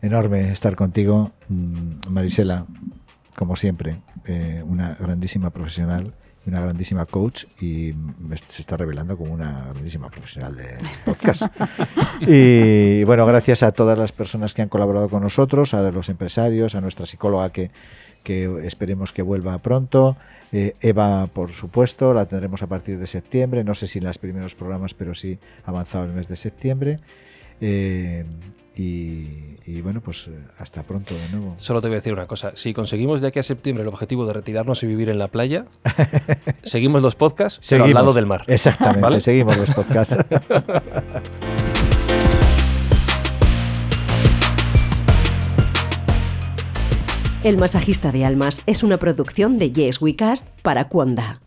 enorme 0.02 0.52
estar 0.52 0.76
contigo. 0.76 1.32
Mm, 1.50 2.10
Marisela, 2.10 2.66
como 3.36 3.56
siempre, 3.56 3.98
eh, 4.26 4.64
una 4.66 4.96
grandísima 4.96 5.50
profesional 5.50 6.14
una 6.50 6.62
grandísima 6.62 7.06
coach 7.06 7.46
y 7.62 7.94
se 8.48 8.62
está 8.62 8.78
revelando 8.78 9.18
como 9.18 9.34
una 9.34 9.68
grandísima 9.72 10.10
profesional 10.10 10.56
de 10.56 10.78
podcast. 11.06 11.44
y 12.22 13.04
bueno, 13.04 13.26
gracias 13.26 13.64
a 13.64 13.72
todas 13.72 13.98
las 13.98 14.12
personas 14.12 14.54
que 14.54 14.62
han 14.62 14.70
colaborado 14.70 15.10
con 15.10 15.22
nosotros, 15.22 15.74
a 15.74 15.92
los 15.92 16.10
empresarios, 16.10 16.76
a 16.76 16.82
nuestra 16.82 17.06
psicóloga 17.06 17.52
que, 17.52 17.72
que 18.24 18.66
esperemos 18.66 19.12
que 19.12 19.22
vuelva 19.22 19.58
pronto. 19.60 20.18
Eh, 20.52 20.74
Eva, 20.82 21.28
por 21.28 21.52
supuesto, 21.52 22.14
la 22.14 22.26
tendremos 22.26 22.62
a 22.64 22.68
partir 22.68 22.98
de 22.98 23.08
septiembre. 23.08 23.64
No 23.64 23.76
sé 23.76 23.88
si 23.88 24.00
en 24.00 24.06
los 24.06 24.18
primeros 24.18 24.56
programas, 24.56 24.94
pero 24.94 25.14
sí 25.16 25.38
avanzado 25.66 26.06
el 26.06 26.14
mes 26.14 26.28
de 26.28 26.36
septiembre. 26.36 27.00
Eh, 27.62 28.26
y, 28.82 29.82
bueno, 29.82 30.00
pues 30.00 30.28
eh, 30.28 30.32
hasta 30.58 30.84
pronto 30.84 31.14
de 31.14 31.30
nuevo. 31.30 31.56
Solo 31.60 31.82
te 31.82 31.90
voy 31.90 31.96
a 31.96 31.98
decir 31.98 32.14
una 32.14 32.28
cosa. 32.28 32.54
Si 32.56 32.74
conseguimos 32.74 33.20
de 33.20 33.28
aquí 33.28 33.40
a 33.40 33.44
septiembre 33.44 33.82
el 33.82 33.90
objetivo 33.90 34.26
de 34.26 34.32
retirarnos 34.32 34.82
y 34.84 34.88
vivir 34.88 35.10
en 35.10 35.20
la 35.20 35.28
playa, 35.28 35.66
seguimos 36.64 37.02
los 37.02 37.16
podcasts, 37.16 37.60
seguimos. 37.62 37.90
al 37.90 37.94
lado 37.96 38.14
del 38.14 38.26
mar. 38.26 38.46
Exactamente, 38.48 39.20
seguimos 39.20 39.58
los 39.58 39.72
podcasts. 39.72 40.16
El 47.42 47.58
masajista 47.58 48.12
de 48.12 48.26
almas 48.26 48.64
es 48.66 48.84
una 48.84 48.98
producción 48.98 49.58
de 49.58 49.72
Yes 49.72 50.02
We 50.02 50.14
Cast 50.18 50.46
para 50.62 50.90
Cuonda. 50.90 51.40